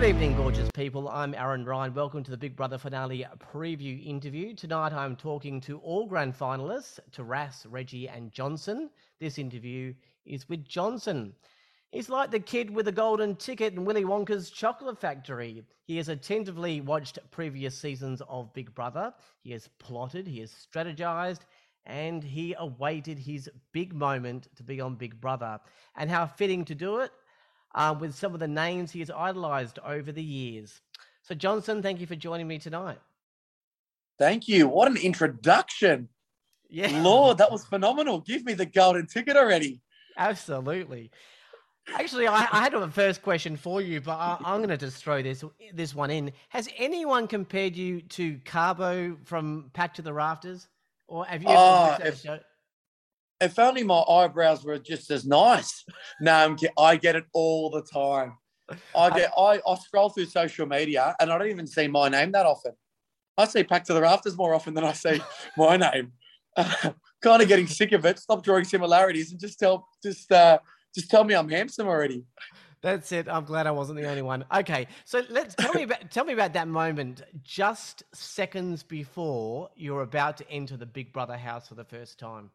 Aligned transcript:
Good 0.00 0.08
evening, 0.08 0.34
gorgeous 0.34 0.70
people. 0.70 1.10
I'm 1.10 1.34
Aaron 1.34 1.66
Ryan. 1.66 1.92
Welcome 1.92 2.24
to 2.24 2.30
the 2.30 2.36
Big 2.38 2.56
Brother 2.56 2.78
finale 2.78 3.26
preview 3.52 4.02
interview. 4.02 4.54
Tonight 4.54 4.94
I'm 4.94 5.14
talking 5.14 5.60
to 5.60 5.76
all 5.80 6.06
grand 6.06 6.34
finalists, 6.34 6.98
Taras, 7.12 7.66
Reggie, 7.68 8.08
and 8.08 8.32
Johnson. 8.32 8.88
This 9.20 9.38
interview 9.38 9.92
is 10.24 10.48
with 10.48 10.64
Johnson. 10.64 11.34
He's 11.90 12.08
like 12.08 12.30
the 12.30 12.40
kid 12.40 12.70
with 12.70 12.86
the 12.86 12.92
golden 12.92 13.36
ticket 13.36 13.74
in 13.74 13.84
Willy 13.84 14.04
Wonka's 14.04 14.48
chocolate 14.48 14.98
factory. 14.98 15.62
He 15.84 15.98
has 15.98 16.08
attentively 16.08 16.80
watched 16.80 17.18
previous 17.30 17.76
seasons 17.76 18.22
of 18.26 18.54
Big 18.54 18.74
Brother. 18.74 19.12
He 19.42 19.52
has 19.52 19.68
plotted, 19.78 20.26
he 20.26 20.40
has 20.40 20.50
strategized, 20.50 21.40
and 21.84 22.24
he 22.24 22.54
awaited 22.58 23.18
his 23.18 23.50
big 23.72 23.92
moment 23.92 24.48
to 24.56 24.62
be 24.62 24.80
on 24.80 24.94
Big 24.94 25.20
Brother. 25.20 25.60
And 25.94 26.08
how 26.08 26.26
fitting 26.26 26.64
to 26.64 26.74
do 26.74 27.00
it 27.00 27.10
uh, 27.74 27.94
with 27.98 28.14
some 28.14 28.34
of 28.34 28.40
the 28.40 28.48
names 28.48 28.90
he 28.90 29.00
has 29.00 29.10
idolized 29.10 29.78
over 29.84 30.12
the 30.12 30.22
years. 30.22 30.80
So, 31.22 31.34
Johnson, 31.34 31.82
thank 31.82 32.00
you 32.00 32.06
for 32.06 32.16
joining 32.16 32.48
me 32.48 32.58
tonight. 32.58 32.98
Thank 34.18 34.48
you. 34.48 34.68
What 34.68 34.88
an 34.88 34.96
introduction. 34.96 36.08
Yeah. 36.68 37.00
Lord, 37.02 37.38
that 37.38 37.50
was 37.50 37.64
phenomenal. 37.64 38.20
Give 38.20 38.44
me 38.44 38.54
the 38.54 38.66
golden 38.66 39.06
ticket 39.06 39.36
already. 39.36 39.80
Absolutely. 40.16 41.10
Actually, 41.94 42.26
I, 42.26 42.46
I 42.52 42.60
had 42.60 42.74
a 42.74 42.88
first 42.90 43.22
question 43.22 43.56
for 43.56 43.80
you, 43.80 44.00
but 44.00 44.12
I, 44.12 44.38
am 44.44 44.58
going 44.58 44.68
to 44.68 44.76
just 44.76 45.02
throw 45.02 45.22
this 45.22 45.42
this 45.74 45.94
one 45.94 46.10
in. 46.10 46.32
Has 46.50 46.68
anyone 46.76 47.26
compared 47.26 47.74
you 47.74 48.02
to 48.02 48.38
Carbo 48.44 49.16
from 49.24 49.70
Packed 49.72 49.96
to 49.96 50.02
the 50.02 50.12
Rafters, 50.12 50.68
or 51.08 51.24
have 51.24 51.42
you? 51.42 51.48
Ever 51.48 51.58
oh, 51.58 51.96
if, 52.04 52.24
if, 53.40 53.58
only 53.58 53.82
my 53.82 54.00
eyebrows 54.00 54.64
were 54.64 54.78
just 54.78 55.10
as 55.10 55.26
nice. 55.26 55.84
No, 56.20 56.54
I 56.78 56.96
get 56.96 57.16
it 57.16 57.24
all 57.32 57.70
the 57.70 57.82
time. 57.82 58.36
I 58.94 59.10
get 59.10 59.32
I, 59.38 59.60
I 59.66 59.74
scroll 59.76 60.10
through 60.10 60.26
social 60.26 60.66
media 60.66 61.16
and 61.18 61.32
I 61.32 61.38
don't 61.38 61.48
even 61.48 61.66
see 61.66 61.88
my 61.88 62.08
name 62.08 62.32
that 62.32 62.46
often. 62.46 62.72
I 63.38 63.46
see 63.46 63.64
Packed 63.64 63.86
to 63.86 63.94
the 63.94 64.02
Rafters 64.02 64.36
more 64.36 64.54
often 64.54 64.74
than 64.74 64.84
I 64.84 64.92
see 64.92 65.20
my 65.56 65.76
name. 65.76 66.12
Uh, 66.56 66.90
kind 67.22 67.40
of 67.40 67.46
getting 67.46 67.68
sick 67.68 67.92
of 67.92 68.04
it. 68.04 68.18
Stop 68.18 68.42
drawing 68.42 68.64
similarities 68.64 69.30
and 69.30 69.38
just 69.38 69.60
tell 69.60 69.86
just. 70.02 70.32
Uh, 70.32 70.58
just 70.94 71.10
tell 71.10 71.24
me 71.24 71.34
I'm 71.34 71.48
handsome 71.48 71.86
already. 71.86 72.24
That's 72.82 73.12
it. 73.12 73.28
I'm 73.28 73.44
glad 73.44 73.66
I 73.66 73.70
wasn't 73.70 74.00
the 74.00 74.08
only 74.08 74.22
one. 74.22 74.44
Okay, 74.54 74.86
so 75.04 75.22
let's 75.28 75.54
tell 75.54 75.72
me 75.74 75.82
about 75.82 76.10
tell 76.10 76.24
me 76.24 76.32
about 76.32 76.54
that 76.54 76.66
moment 76.66 77.22
just 77.42 78.02
seconds 78.14 78.82
before 78.82 79.68
you're 79.76 80.02
about 80.02 80.38
to 80.38 80.50
enter 80.50 80.76
the 80.76 80.86
Big 80.86 81.12
Brother 81.12 81.36
house 81.36 81.68
for 81.68 81.74
the 81.74 81.84
first 81.84 82.18
time. 82.18 82.50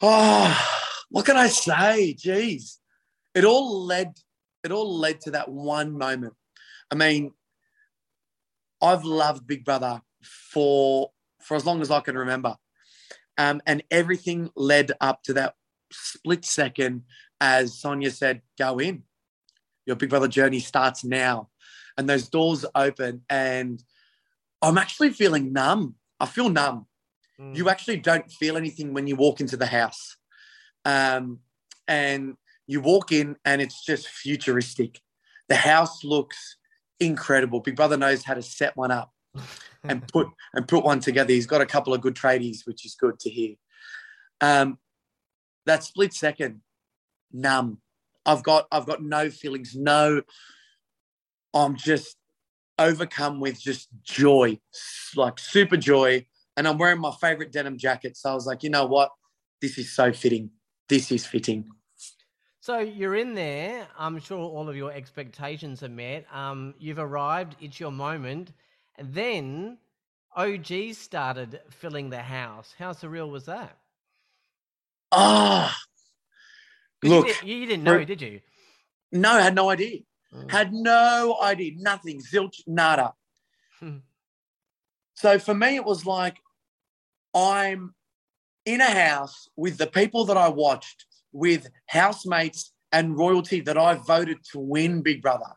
Oh, 0.00 0.68
what 1.10 1.26
can 1.26 1.36
I 1.36 1.48
say? 1.48 2.14
Jeez, 2.18 2.76
it 3.34 3.44
all 3.44 3.84
led 3.84 4.14
it 4.64 4.72
all 4.72 4.98
led 4.98 5.20
to 5.22 5.32
that 5.32 5.48
one 5.48 5.96
moment. 5.96 6.34
I 6.90 6.94
mean, 6.94 7.32
I've 8.82 9.04
loved 9.04 9.46
Big 9.46 9.64
Brother 9.64 10.02
for 10.22 11.10
for 11.40 11.56
as 11.56 11.64
long 11.64 11.80
as 11.80 11.90
I 11.90 12.00
can 12.00 12.16
remember, 12.16 12.56
um, 13.38 13.60
and 13.66 13.82
everything 13.90 14.50
led 14.56 14.92
up 15.00 15.22
to 15.24 15.34
that 15.34 15.54
split 15.92 16.44
second 16.44 17.02
as 17.40 17.78
Sonia 17.78 18.10
said, 18.10 18.42
go 18.58 18.78
in. 18.78 19.02
Your 19.86 19.96
Big 19.96 20.10
Brother 20.10 20.28
journey 20.28 20.60
starts 20.60 21.04
now. 21.04 21.48
And 21.96 22.08
those 22.08 22.28
doors 22.28 22.64
open, 22.74 23.22
and 23.28 23.82
I'm 24.62 24.78
actually 24.78 25.10
feeling 25.10 25.52
numb. 25.52 25.96
I 26.18 26.26
feel 26.26 26.48
numb. 26.48 26.86
Mm. 27.40 27.56
You 27.56 27.68
actually 27.68 27.96
don't 27.98 28.30
feel 28.30 28.56
anything 28.56 28.92
when 28.92 29.06
you 29.06 29.16
walk 29.16 29.40
into 29.40 29.56
the 29.56 29.66
house. 29.66 30.16
Um, 30.84 31.40
and 31.88 32.36
you 32.66 32.80
walk 32.80 33.12
in, 33.12 33.36
and 33.44 33.60
it's 33.60 33.84
just 33.84 34.08
futuristic. 34.08 35.00
The 35.48 35.56
house 35.56 36.04
looks 36.04 36.56
incredible. 37.00 37.60
Big 37.60 37.76
Brother 37.76 37.96
knows 37.96 38.24
how 38.24 38.34
to 38.34 38.42
set 38.42 38.76
one 38.76 38.90
up 38.90 39.12
and 39.82 40.06
put 40.12 40.28
and 40.54 40.68
put 40.68 40.84
one 40.84 41.00
together. 41.00 41.32
He's 41.32 41.46
got 41.46 41.60
a 41.60 41.66
couple 41.66 41.92
of 41.92 42.00
good 42.00 42.14
tradies, 42.14 42.66
which 42.66 42.84
is 42.86 42.94
good 42.94 43.18
to 43.20 43.30
hear. 43.30 43.56
Um, 44.40 44.78
that 45.66 45.82
split 45.82 46.12
second, 46.12 46.60
numb. 47.32 47.78
I've 48.24 48.42
got 48.42 48.66
I've 48.70 48.86
got 48.86 49.02
no 49.02 49.30
feelings, 49.30 49.74
no. 49.74 50.22
I'm 51.52 51.74
just 51.74 52.16
overcome 52.78 53.40
with 53.40 53.60
just 53.60 53.88
joy, 54.02 54.60
like 55.16 55.38
super 55.38 55.76
joy. 55.76 56.26
And 56.60 56.68
I'm 56.68 56.76
wearing 56.76 57.00
my 57.00 57.10
favorite 57.22 57.52
denim 57.52 57.78
jacket. 57.78 58.18
So 58.18 58.32
I 58.32 58.34
was 58.34 58.44
like, 58.44 58.62
you 58.62 58.68
know 58.68 58.84
what? 58.84 59.12
This 59.62 59.78
is 59.78 59.94
so 59.96 60.12
fitting. 60.12 60.50
This 60.90 61.10
is 61.10 61.24
fitting. 61.24 61.64
So 62.60 62.80
you're 62.80 63.16
in 63.16 63.34
there. 63.34 63.88
I'm 63.98 64.20
sure 64.20 64.40
all 64.40 64.68
of 64.68 64.76
your 64.76 64.92
expectations 64.92 65.82
are 65.82 65.88
met. 65.88 66.26
Um, 66.30 66.74
you've 66.78 66.98
arrived. 66.98 67.56
It's 67.62 67.80
your 67.80 67.90
moment. 67.90 68.52
And 68.98 69.14
then 69.14 69.78
OG 70.36 70.92
started 70.92 71.62
filling 71.70 72.10
the 72.10 72.20
house. 72.20 72.74
How 72.78 72.92
surreal 72.92 73.30
was 73.30 73.46
that? 73.46 73.78
Ah, 75.10 75.74
oh, 77.02 77.08
look, 77.08 77.26
you, 77.26 77.32
did, 77.32 77.42
you 77.42 77.66
didn't 77.68 77.84
know, 77.84 78.04
did 78.04 78.20
you? 78.20 78.40
No, 79.12 79.30
I 79.30 79.40
had 79.40 79.54
no 79.54 79.70
idea. 79.70 80.00
Mm. 80.34 80.50
Had 80.50 80.74
no 80.74 81.38
idea. 81.42 81.72
Nothing. 81.78 82.20
Zilch. 82.20 82.60
Nada. 82.66 83.14
Hmm. 83.78 84.00
so 85.14 85.38
for 85.38 85.54
me, 85.54 85.76
it 85.76 85.84
was 85.86 86.04
like 86.04 86.36
I'm 87.34 87.94
in 88.66 88.80
a 88.80 88.90
house 88.90 89.48
with 89.56 89.78
the 89.78 89.86
people 89.86 90.24
that 90.26 90.36
I 90.36 90.48
watched, 90.48 91.06
with 91.32 91.68
housemates 91.86 92.72
and 92.92 93.16
royalty 93.16 93.60
that 93.60 93.78
I 93.78 93.94
voted 93.94 94.38
to 94.52 94.58
win 94.58 95.02
Big 95.02 95.22
Brother. 95.22 95.52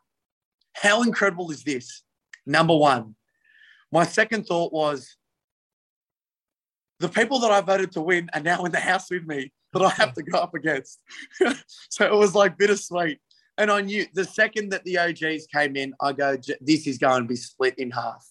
How 0.74 1.02
incredible 1.04 1.52
is 1.52 1.64
this? 1.64 2.04
Number 2.46 2.76
one. 2.76 3.16
My 3.92 4.06
second 4.06 4.46
thought 4.46 4.74
was, 4.74 5.16
the 7.00 7.10
people 7.10 7.40
that 7.40 7.52
I 7.52 7.62
voted 7.62 7.92
to 7.94 8.02
win 8.02 8.30
are 8.34 8.40
now 8.40 8.64
in 8.66 8.72
the 8.72 8.80
house 8.80 9.10
with 9.12 9.26
me 9.26 9.52
that 9.74 9.82
I 9.82 9.90
have 9.90 10.14
to 10.14 10.24
go 10.24 10.40
up 10.40 10.54
against. 10.54 11.00
so 11.90 12.06
it 12.06 12.14
was 12.14 12.34
like 12.34 12.58
bittersweet. 12.58 13.20
And 13.58 13.70
I 13.70 13.82
knew 13.82 14.06
the 14.14 14.26
second 14.26 14.70
that 14.70 14.84
the 14.84 14.98
OGs 14.98 15.48
came 15.48 15.76
in, 15.76 15.94
I 16.02 16.14
go, 16.14 16.38
this 16.62 16.88
is 16.88 16.98
going 16.98 17.24
to 17.24 17.28
be 17.28 17.36
split 17.36 17.78
in 17.78 17.92
half. 17.92 18.28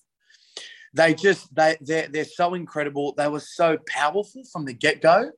They 0.95 1.15
just, 1.15 1.55
they, 1.55 1.77
they're, 1.81 2.09
they're 2.09 2.25
so 2.25 2.55
incredible. 2.55 3.15
They 3.17 3.29
were 3.29 3.41
so 3.41 3.79
powerful 3.89 4.43
from 4.53 4.65
the 4.65 4.75
get 4.75 5.01
go. 5.01 5.31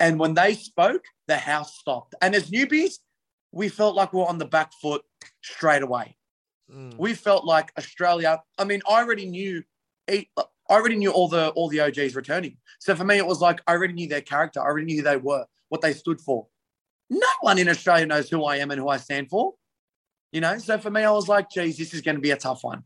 And 0.00 0.18
when 0.18 0.34
they 0.34 0.54
spoke, 0.54 1.04
the 1.26 1.36
house 1.36 1.76
stopped. 1.76 2.14
And 2.20 2.34
as 2.34 2.50
newbies, 2.50 2.94
we 3.52 3.68
felt 3.68 3.94
like 3.94 4.12
we 4.12 4.20
are 4.20 4.28
on 4.28 4.38
the 4.38 4.44
back 4.44 4.72
foot 4.80 5.02
straight 5.42 5.82
away. 5.82 6.16
Mm. 6.72 6.96
We 6.98 7.14
felt 7.14 7.44
like 7.44 7.72
Australia. 7.78 8.42
I 8.58 8.64
mean, 8.64 8.80
I 8.88 9.00
already 9.00 9.26
knew 9.26 9.62
I 10.08 10.26
already 10.70 10.96
knew 10.96 11.10
all 11.10 11.28
the 11.28 11.48
all 11.50 11.68
the 11.68 11.80
OGs 11.80 12.14
returning. 12.14 12.56
So 12.78 12.94
for 12.94 13.04
me, 13.04 13.16
it 13.16 13.26
was 13.26 13.40
like 13.40 13.60
I 13.66 13.72
already 13.72 13.94
knew 13.94 14.08
their 14.08 14.20
character. 14.20 14.60
I 14.60 14.64
already 14.64 14.86
knew 14.86 14.96
who 14.96 15.02
they 15.02 15.16
were, 15.16 15.46
what 15.68 15.80
they 15.80 15.92
stood 15.92 16.20
for. 16.20 16.46
No 17.10 17.28
one 17.40 17.58
in 17.58 17.68
Australia 17.68 18.06
knows 18.06 18.28
who 18.28 18.44
I 18.44 18.56
am 18.56 18.70
and 18.70 18.80
who 18.80 18.88
I 18.88 18.98
stand 18.98 19.30
for. 19.30 19.54
You 20.32 20.42
know, 20.42 20.58
so 20.58 20.76
for 20.76 20.90
me, 20.90 21.04
I 21.04 21.10
was 21.10 21.26
like, 21.26 21.48
geez, 21.50 21.78
this 21.78 21.94
is 21.94 22.02
going 22.02 22.16
to 22.16 22.20
be 22.20 22.32
a 22.32 22.36
tough 22.36 22.62
one. 22.62 22.82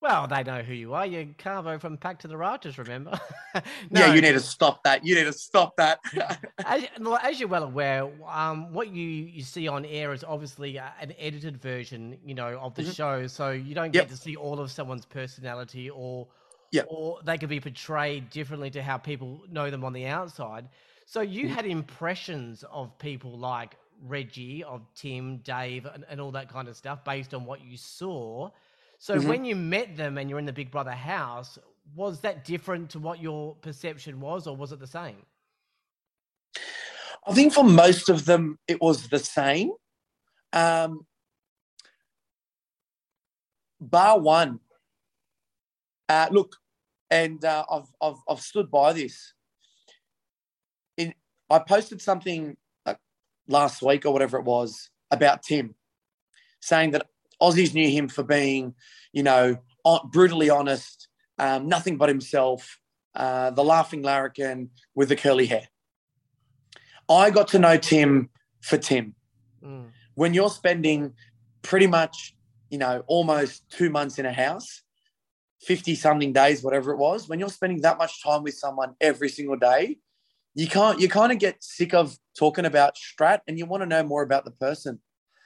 Well, 0.00 0.28
they 0.28 0.44
know 0.44 0.62
who 0.62 0.74
you 0.74 0.94
are. 0.94 1.04
You're 1.04 1.26
Carbo 1.38 1.78
from 1.78 1.96
Packed 1.96 2.22
to 2.22 2.28
the 2.28 2.36
Rafters, 2.36 2.78
remember? 2.78 3.18
no. 3.54 3.60
Yeah, 3.90 4.14
you 4.14 4.20
need 4.20 4.32
to 4.32 4.40
stop 4.40 4.84
that. 4.84 5.04
You 5.04 5.16
need 5.16 5.24
to 5.24 5.32
stop 5.32 5.76
that. 5.76 5.98
as, 6.64 6.84
as, 7.22 7.40
you're 7.40 7.48
well 7.48 7.64
aware, 7.64 8.08
um, 8.28 8.72
what 8.72 8.88
you, 8.88 9.04
you 9.04 9.42
see 9.42 9.66
on 9.66 9.84
air 9.84 10.12
is 10.12 10.22
obviously 10.22 10.78
an 10.78 11.12
edited 11.18 11.60
version, 11.60 12.16
you 12.24 12.34
know, 12.34 12.58
of 12.60 12.76
the 12.76 12.82
mm-hmm. 12.82 12.92
show. 12.92 13.26
So 13.26 13.50
you 13.50 13.74
don't 13.74 13.90
get 13.90 14.02
yep. 14.02 14.08
to 14.10 14.16
see 14.16 14.36
all 14.36 14.60
of 14.60 14.70
someone's 14.70 15.04
personality 15.04 15.90
or 15.90 16.28
yeah. 16.70 16.82
Or 16.88 17.18
they 17.24 17.38
could 17.38 17.48
be 17.48 17.60
portrayed 17.60 18.30
differently 18.30 18.70
to 18.70 18.82
how 18.82 18.98
people 18.98 19.42
know 19.50 19.70
them 19.70 19.84
on 19.84 19.92
the 19.92 20.06
outside. 20.06 20.68
So 21.06 21.22
you 21.22 21.46
mm. 21.46 21.48
had 21.48 21.64
impressions 21.64 22.64
of 22.70 22.96
people 22.98 23.38
like 23.38 23.76
Reggie, 24.06 24.62
of 24.64 24.82
Tim, 24.94 25.38
Dave, 25.38 25.86
and, 25.86 26.04
and 26.08 26.20
all 26.20 26.30
that 26.32 26.48
kind 26.50 26.68
of 26.68 26.76
stuff 26.76 27.02
based 27.04 27.32
on 27.34 27.44
what 27.44 27.62
you 27.62 27.76
saw. 27.76 28.50
So 28.98 29.16
mm-hmm. 29.16 29.28
when 29.28 29.44
you 29.44 29.56
met 29.56 29.96
them 29.96 30.18
and 30.18 30.28
you're 30.28 30.38
in 30.38 30.44
the 30.44 30.52
Big 30.52 30.70
Brother 30.70 30.90
house, 30.90 31.58
was 31.94 32.20
that 32.20 32.44
different 32.44 32.90
to 32.90 32.98
what 32.98 33.22
your 33.22 33.54
perception 33.56 34.20
was, 34.20 34.46
or 34.46 34.56
was 34.56 34.72
it 34.72 34.80
the 34.80 34.86
same? 34.86 35.22
I 37.26 37.32
think 37.32 37.52
for 37.52 37.64
most 37.64 38.08
of 38.08 38.24
them, 38.24 38.58
it 38.66 38.80
was 38.80 39.08
the 39.08 39.18
same. 39.18 39.70
Um, 40.52 41.06
bar 43.80 44.18
one, 44.18 44.60
uh, 46.08 46.28
look, 46.30 46.56
and 47.10 47.44
uh, 47.44 47.64
I've, 47.70 47.88
I've, 48.02 48.20
I've 48.28 48.40
stood 48.40 48.70
by 48.70 48.92
this. 48.92 49.34
In, 50.96 51.14
I 51.50 51.58
posted 51.60 52.00
something 52.00 52.56
uh, 52.86 52.94
last 53.46 53.82
week 53.82 54.06
or 54.06 54.12
whatever 54.12 54.38
it 54.38 54.44
was 54.44 54.90
about 55.10 55.42
Tim, 55.42 55.74
saying 56.60 56.92
that 56.92 57.06
Aussies 57.40 57.74
knew 57.74 57.88
him 57.88 58.08
for 58.08 58.22
being, 58.22 58.74
you 59.12 59.22
know, 59.22 59.58
brutally 60.10 60.50
honest, 60.50 61.08
um, 61.38 61.68
nothing 61.68 61.96
but 61.96 62.08
himself, 62.08 62.78
uh, 63.14 63.50
the 63.50 63.64
laughing 63.64 64.02
larrikin 64.02 64.70
with 64.94 65.08
the 65.08 65.16
curly 65.16 65.46
hair. 65.46 65.68
I 67.08 67.30
got 67.30 67.48
to 67.48 67.58
know 67.58 67.76
Tim 67.76 68.30
for 68.60 68.76
Tim. 68.76 69.14
Mm. 69.62 69.90
When 70.14 70.34
you're 70.34 70.50
spending 70.50 71.14
pretty 71.62 71.86
much, 71.86 72.36
you 72.70 72.78
know, 72.78 73.02
almost 73.06 73.68
two 73.70 73.88
months 73.88 74.18
in 74.18 74.26
a 74.26 74.32
house, 74.32 74.82
50 75.62 75.94
something 75.94 76.32
days, 76.32 76.62
whatever 76.62 76.92
it 76.92 76.98
was, 76.98 77.28
when 77.28 77.38
you're 77.38 77.48
spending 77.48 77.80
that 77.82 77.98
much 77.98 78.22
time 78.22 78.42
with 78.42 78.54
someone 78.54 78.94
every 79.00 79.28
single 79.28 79.56
day, 79.56 79.98
you 80.54 80.66
can't, 80.66 81.00
you 81.00 81.08
kind 81.08 81.32
of 81.32 81.38
get 81.38 81.62
sick 81.62 81.94
of 81.94 82.18
talking 82.36 82.64
about 82.64 82.96
strat 82.96 83.40
and 83.46 83.58
you 83.58 83.66
want 83.66 83.82
to 83.82 83.86
know 83.86 84.02
more 84.02 84.22
about 84.22 84.44
the 84.44 84.50
person. 84.50 85.00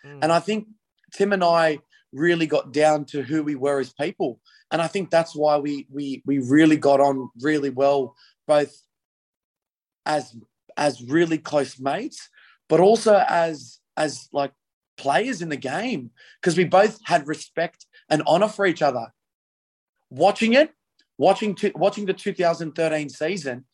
Mm. 0.04 0.18
And 0.22 0.32
I 0.32 0.40
think 0.40 0.66
Tim 1.12 1.32
and 1.32 1.44
I 1.44 1.78
really 2.12 2.46
got 2.46 2.72
down 2.72 3.04
to 3.06 3.22
who 3.22 3.42
we 3.42 3.54
were 3.54 3.80
as 3.80 3.92
people. 3.92 4.40
And 4.70 4.80
I 4.80 4.86
think 4.86 5.10
that's 5.10 5.34
why 5.34 5.58
we 5.58 5.86
we 5.90 6.22
we 6.24 6.38
really 6.38 6.76
got 6.76 7.00
on 7.00 7.30
really 7.40 7.70
well, 7.70 8.14
both 8.46 8.74
as 10.06 10.34
as 10.76 11.02
really 11.02 11.38
close 11.38 11.78
mates, 11.78 12.28
but 12.68 12.80
also 12.80 13.24
as 13.28 13.78
as 13.96 14.28
like 14.32 14.52
players 14.96 15.42
in 15.42 15.48
the 15.48 15.56
game 15.56 16.10
because 16.40 16.56
we 16.56 16.64
both 16.64 16.98
had 17.04 17.26
respect 17.26 17.86
and 18.08 18.22
honor 18.26 18.48
for 18.48 18.66
each 18.66 18.82
other. 18.82 19.12
Watching 20.10 20.52
it, 20.54 20.70
watching 21.18 21.54
to, 21.56 21.72
watching 21.74 22.06
the 22.06 22.12
2013 22.12 23.08
season, 23.08 23.64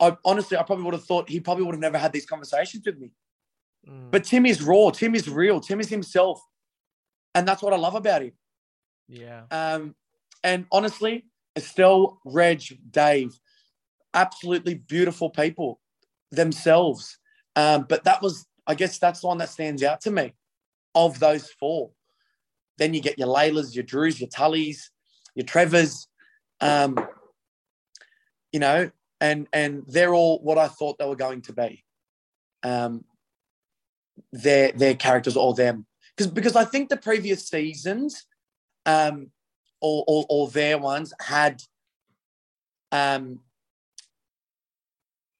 I 0.00 0.16
honestly 0.24 0.56
I 0.56 0.62
probably 0.62 0.84
would 0.84 0.94
have 0.94 1.04
thought 1.04 1.28
he 1.28 1.40
probably 1.40 1.64
would 1.64 1.74
have 1.74 1.80
never 1.80 1.98
had 1.98 2.12
these 2.12 2.26
conversations 2.26 2.84
with 2.86 2.98
me. 2.98 3.10
Mm. 3.88 4.10
But 4.10 4.24
Tim 4.24 4.46
is 4.46 4.62
raw. 4.62 4.90
Tim 4.90 5.14
is 5.14 5.28
real. 5.28 5.60
Tim 5.60 5.80
is 5.80 5.88
himself, 5.88 6.40
and 7.34 7.46
that's 7.46 7.62
what 7.62 7.72
I 7.72 7.76
love 7.76 7.94
about 7.94 8.22
him. 8.22 8.32
Yeah. 9.08 9.42
Um, 9.50 9.94
and 10.42 10.66
honestly, 10.72 11.26
Estelle, 11.56 12.20
Reg, 12.24 12.62
Dave, 12.90 13.38
absolutely 14.12 14.74
beautiful 14.74 15.30
people 15.30 15.80
themselves. 16.30 17.18
Um, 17.56 17.86
but 17.88 18.04
that 18.04 18.22
was, 18.22 18.46
I 18.66 18.74
guess, 18.74 18.98
that's 18.98 19.20
the 19.20 19.26
one 19.26 19.38
that 19.38 19.48
stands 19.48 19.82
out 19.82 20.00
to 20.02 20.10
me 20.10 20.34
of 20.94 21.18
those 21.18 21.50
four. 21.50 21.90
Then 22.78 22.94
you 22.94 23.00
get 23.00 23.18
your 23.18 23.28
Laylas, 23.28 23.74
your 23.74 23.84
Drews, 23.84 24.20
your 24.20 24.28
Tullys, 24.28 24.90
your 25.34 25.46
Trevors, 25.46 26.08
um, 26.60 26.96
you 28.52 28.60
know, 28.60 28.90
and 29.20 29.46
and 29.52 29.84
they're 29.86 30.14
all 30.14 30.40
what 30.42 30.58
I 30.58 30.68
thought 30.68 30.98
they 30.98 31.06
were 31.06 31.16
going 31.16 31.42
to 31.42 31.52
be. 31.52 31.84
Um, 32.62 33.04
their 34.32 34.72
their 34.72 34.94
characters 34.94 35.36
or 35.36 35.54
them 35.54 35.86
because 36.16 36.30
because 36.30 36.56
I 36.56 36.64
think 36.64 36.88
the 36.88 36.96
previous 36.96 37.48
seasons, 37.48 38.26
um, 38.86 39.30
or 39.80 40.04
or, 40.06 40.26
or 40.28 40.48
their 40.48 40.78
ones 40.78 41.12
had 41.20 41.62
um 42.92 43.40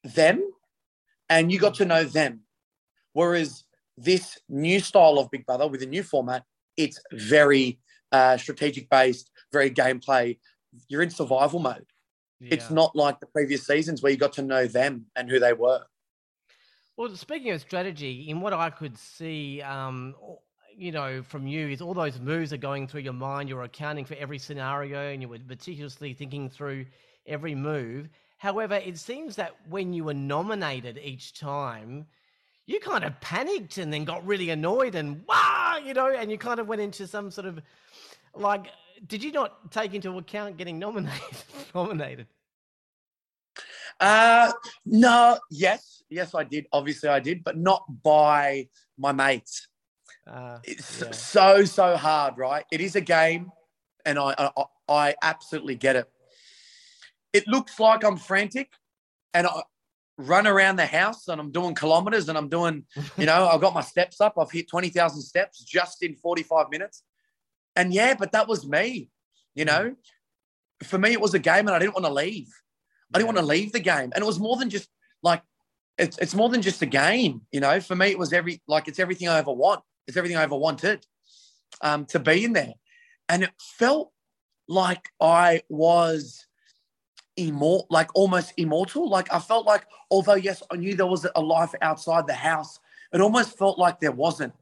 them 0.03 0.43
and 1.29 1.51
you 1.51 1.59
got 1.59 1.75
to 1.75 1.85
know 1.85 2.05
them. 2.05 2.41
Whereas 3.13 3.65
this 3.97 4.39
new 4.49 4.81
style 4.81 5.19
of 5.19 5.31
Big 5.31 5.47
Brother 5.47 5.67
with 5.67 5.83
a 5.83 5.87
new 5.87 6.03
format, 6.03 6.45
it's 6.77 7.01
very 7.13 7.79
uh, 8.13 8.37
strategic 8.37 8.91
based, 8.91 9.31
very 9.53 9.71
gameplay. 9.71 10.39
You're 10.89 11.03
in 11.03 11.11
survival 11.11 11.61
mode. 11.61 11.87
Yeah. 12.41 12.55
It's 12.55 12.71
not 12.71 12.95
like 12.97 13.21
the 13.21 13.27
previous 13.27 13.67
seasons 13.67 14.03
where 14.03 14.13
you 14.13 14.19
got 14.19 14.33
to 14.35 14.43
know 14.43 14.67
them 14.67 15.07
and 15.17 15.31
who 15.31 15.39
they 15.39 15.53
were. 15.53 15.83
Well, 16.97 17.15
speaking 17.17 17.53
of 17.53 17.61
strategy, 17.61 18.27
in 18.29 18.41
what 18.41 18.53
I 18.53 18.71
could 18.71 18.99
see, 18.99 19.63
um, 19.63 20.15
you 20.77 20.93
know, 20.93 21.23
from 21.23 21.47
you 21.47 21.69
is 21.69 21.81
all 21.81 21.95
those 21.95 22.19
moves 22.19 22.53
are 22.53 22.59
going 22.59 22.87
through 22.87 23.03
your 23.03 23.13
mind. 23.13 23.49
You're 23.49 23.63
accounting 23.63 24.05
for 24.05 24.15
every 24.15 24.39
scenario, 24.39 25.11
and 25.13 25.23
you 25.23 25.29
were 25.29 25.39
meticulously 25.47 26.15
thinking 26.15 26.49
through 26.49 26.87
every 27.27 27.55
move. 27.55 28.09
However, 28.39 28.75
it 28.75 28.99
seems 28.99 29.37
that 29.37 29.55
when 29.69 29.93
you 29.93 30.05
were 30.05 30.15
nominated 30.15 30.99
each 31.03 31.39
time, 31.39 32.07
you 32.67 32.81
kind 32.81 33.05
of 33.05 33.19
panicked 33.21 33.79
and 33.79 33.93
then 33.93 34.05
got 34.05 34.27
really 34.27 34.51
annoyed 34.51 34.95
and 34.95 35.23
wow, 35.27 35.79
you 35.85 35.95
know, 35.95 36.09
and 36.09 36.31
you 36.31 36.39
kind 36.39 36.61
of 36.61 36.69
went 36.69 36.81
into 36.81 37.07
some 37.07 37.31
sort 37.31 37.47
of 37.47 37.61
like, 38.35 38.67
did 39.07 39.23
you 39.23 39.33
not 39.33 39.71
take 39.71 39.95
into 39.95 40.17
account 40.19 40.57
getting 40.57 40.79
nominated? 40.79 41.37
nominated? 41.75 42.27
Uh, 44.01 44.53
no, 44.85 45.39
yes, 45.51 46.03
yes, 46.09 46.35
I 46.35 46.45
did. 46.45 46.67
Obviously, 46.73 47.09
I 47.09 47.21
did, 47.21 47.45
but 47.45 47.57
not 47.57 47.85
by 48.03 48.69
my 48.99 49.13
mates. 49.13 49.69
Uh, 50.27 50.59
it's 50.65 51.03
yeah. 51.03 51.11
so 51.11 51.65
so 51.65 51.97
hard, 51.97 52.39
right? 52.39 52.65
It 52.73 52.81
is 52.81 52.97
a 52.97 53.01
game, 53.01 53.51
and 54.05 54.19
I, 54.19 54.35
I 54.39 54.65
I 54.89 55.15
absolutely 55.23 55.75
get 55.75 55.97
it 55.97 56.09
it 57.35 57.49
looks 57.49 57.79
like 57.79 58.05
I'm 58.05 58.17
frantic 58.17 58.73
and 59.35 59.47
I 59.47 59.63
run 60.17 60.47
around 60.47 60.77
the 60.77 60.87
house 60.87 61.27
and 61.27 61.41
I'm 61.41 61.51
doing 61.51 61.75
kilometers 61.75 62.29
and 62.29 62.39
I'm 62.39 62.49
doing, 62.49 62.85
you 63.19 63.27
know, 63.27 63.49
I've 63.49 63.61
got 63.61 63.75
my 63.75 63.81
steps 63.81 64.21
up. 64.21 64.35
I've 64.39 64.53
hit 64.53 64.71
20,000 64.71 65.21
steps 65.21 65.63
just 65.65 66.05
in 66.05 66.15
45 66.15 66.71
minutes. 66.71 67.03
And 67.75 67.93
yeah, 67.93 68.15
but 68.17 68.31
that 68.33 68.47
was 68.47 68.67
me, 68.67 69.11
you 69.57 69.65
know. 69.65 69.97
For 70.85 70.97
me, 70.97 71.11
it 71.11 71.21
was 71.21 71.35
a 71.35 71.41
game 71.41 71.67
and 71.67 71.71
I 71.71 71.81
didn't 71.81 71.95
want 71.95 72.07
to 72.07 72.13
leave. 72.13 72.49
I 73.13 73.19
didn't 73.19 73.35
want 73.35 73.39
to 73.39 73.45
leave 73.45 73.73
the 73.73 73.81
game. 73.81 74.13
And 74.15 74.23
it 74.23 74.27
was 74.27 74.39
more 74.39 74.57
than 74.57 74.71
just 74.71 74.89
like, 75.23 75.43
it's, 75.99 76.17
it's 76.19 76.37
more 76.37 76.49
than 76.49 76.63
just 76.63 76.83
a 76.83 76.87
game, 76.87 77.43
you 77.51 77.59
know. 77.59 77.81
For 77.81 77.97
me, 77.97 78.07
it 78.07 78.19
was 78.19 78.33
every, 78.33 78.63
like, 78.69 78.87
it's 78.87 79.01
everything 79.01 79.29
I 79.29 79.39
ever 79.39 79.53
want. 79.53 79.83
It's 80.07 80.17
everything 80.17 80.37
I 80.37 80.43
ever 80.43 80.57
wanted 80.57 81.07
um, 81.81 82.07
to 82.07 82.19
be 82.19 82.45
in 82.45 82.53
there. 82.53 82.75
And 83.29 83.43
it 83.43 83.51
felt 83.59 84.13
like 84.69 85.11
I 85.21 85.63
was 85.69 86.47
immortal, 87.37 87.87
like 87.91 88.15
almost 88.15 88.53
immortal. 88.57 89.09
Like 89.09 89.33
I 89.33 89.39
felt 89.39 89.67
like, 89.67 89.87
although 90.11 90.35
yes, 90.35 90.63
I 90.71 90.77
knew 90.77 90.95
there 90.95 91.07
was 91.07 91.27
a 91.35 91.41
life 91.41 91.75
outside 91.83 92.27
the 92.27 92.35
house, 92.35 92.79
it 93.13 93.21
almost 93.21 93.57
felt 93.59 93.79
like 93.79 94.01
there 94.01 94.13
wasn't. 94.13 94.55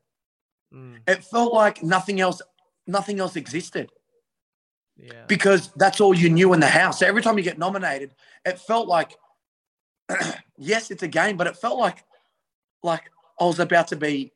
Mm. 0.72 1.00
It 1.06 1.24
felt 1.24 1.52
like 1.52 1.82
nothing 1.82 2.20
else, 2.20 2.40
nothing 2.86 3.20
else 3.20 3.36
existed. 3.36 3.90
Yeah. 4.96 5.24
Because 5.26 5.72
that's 5.76 6.00
all 6.00 6.14
you 6.14 6.28
knew 6.28 6.52
in 6.52 6.60
the 6.60 6.68
house. 6.68 6.98
So 6.98 7.06
every 7.06 7.22
time 7.22 7.38
you 7.38 7.44
get 7.44 7.58
nominated, 7.58 8.14
it 8.44 8.58
felt 8.58 8.88
like, 8.88 9.16
yes, 10.58 10.90
it's 10.90 11.02
a 11.02 11.08
game, 11.08 11.36
but 11.36 11.46
it 11.46 11.56
felt 11.56 11.78
like, 11.78 12.04
like 12.82 13.10
I 13.40 13.44
was 13.44 13.58
about 13.58 13.88
to 13.88 13.96
be 13.96 14.32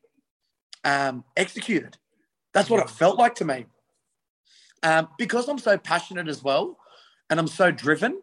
um, 0.83 1.23
executed. 1.35 1.97
That's 2.53 2.69
what 2.69 2.81
it 2.81 2.89
felt 2.89 3.17
like 3.17 3.35
to 3.35 3.45
me. 3.45 3.65
Um, 4.83 5.09
because 5.17 5.47
I'm 5.47 5.57
so 5.57 5.77
passionate 5.77 6.27
as 6.27 6.43
well, 6.43 6.77
and 7.29 7.39
I'm 7.39 7.47
so 7.47 7.71
driven 7.71 8.21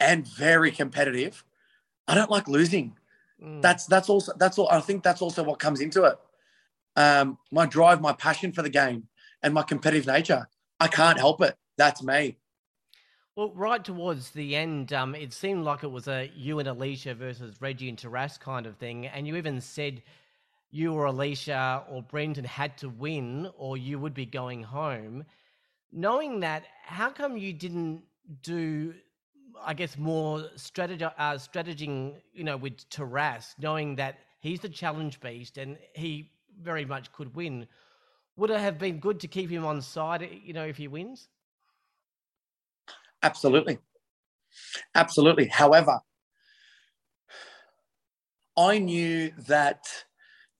and 0.00 0.26
very 0.26 0.70
competitive. 0.70 1.44
I 2.08 2.14
don't 2.14 2.30
like 2.30 2.48
losing. 2.48 2.96
Mm. 3.42 3.62
That's 3.62 3.86
that's 3.86 4.08
also 4.08 4.32
that's 4.38 4.58
all. 4.58 4.68
I 4.70 4.80
think 4.80 5.02
that's 5.02 5.22
also 5.22 5.42
what 5.42 5.58
comes 5.58 5.80
into 5.80 6.04
it. 6.04 6.16
Um, 6.96 7.38
my 7.50 7.66
drive, 7.66 8.00
my 8.00 8.12
passion 8.12 8.52
for 8.52 8.62
the 8.62 8.70
game, 8.70 9.08
and 9.42 9.54
my 9.54 9.62
competitive 9.62 10.06
nature. 10.06 10.48
I 10.80 10.88
can't 10.88 11.18
help 11.18 11.40
it. 11.40 11.56
That's 11.78 12.02
me. 12.02 12.38
Well, 13.36 13.52
right 13.54 13.84
towards 13.84 14.30
the 14.30 14.56
end, 14.56 14.94
um, 14.94 15.14
it 15.14 15.32
seemed 15.32 15.64
like 15.64 15.84
it 15.84 15.90
was 15.90 16.08
a 16.08 16.30
you 16.34 16.58
and 16.58 16.68
Alicia 16.68 17.14
versus 17.14 17.60
Reggie 17.60 17.90
and 17.90 17.98
Taras 17.98 18.38
kind 18.38 18.64
of 18.66 18.76
thing, 18.76 19.06
and 19.06 19.26
you 19.26 19.36
even 19.36 19.60
said 19.60 20.02
you 20.70 20.92
or 20.92 21.06
Alicia 21.06 21.84
or 21.88 22.02
Brenton 22.02 22.44
had 22.44 22.76
to 22.78 22.88
win, 22.88 23.50
or 23.56 23.76
you 23.76 23.98
would 23.98 24.14
be 24.14 24.26
going 24.26 24.62
home. 24.62 25.24
Knowing 25.92 26.40
that, 26.40 26.64
how 26.82 27.10
come 27.10 27.36
you 27.36 27.52
didn't 27.52 28.02
do 28.42 28.94
I 29.64 29.74
guess 29.74 29.96
more 29.96 30.44
strategy, 30.56 31.04
uh, 31.04 31.34
strategizing, 31.34 32.16
you 32.32 32.44
know, 32.44 32.56
with 32.56 32.88
Taras, 32.90 33.54
knowing 33.58 33.96
that 33.96 34.18
he's 34.40 34.60
the 34.60 34.68
challenge 34.68 35.20
beast 35.20 35.58
and 35.58 35.78
he 35.94 36.30
very 36.60 36.84
much 36.84 37.12
could 37.12 37.34
win. 37.34 37.66
Would 38.36 38.50
it 38.50 38.60
have 38.60 38.78
been 38.78 38.98
good 38.98 39.20
to 39.20 39.28
keep 39.28 39.50
him 39.50 39.64
on 39.64 39.80
side, 39.80 40.28
you 40.44 40.52
know, 40.52 40.64
if 40.64 40.76
he 40.76 40.88
wins? 40.88 41.28
Absolutely. 43.22 43.78
Absolutely. 44.94 45.46
However, 45.46 46.00
I 48.56 48.78
knew 48.78 49.32
that 49.48 50.05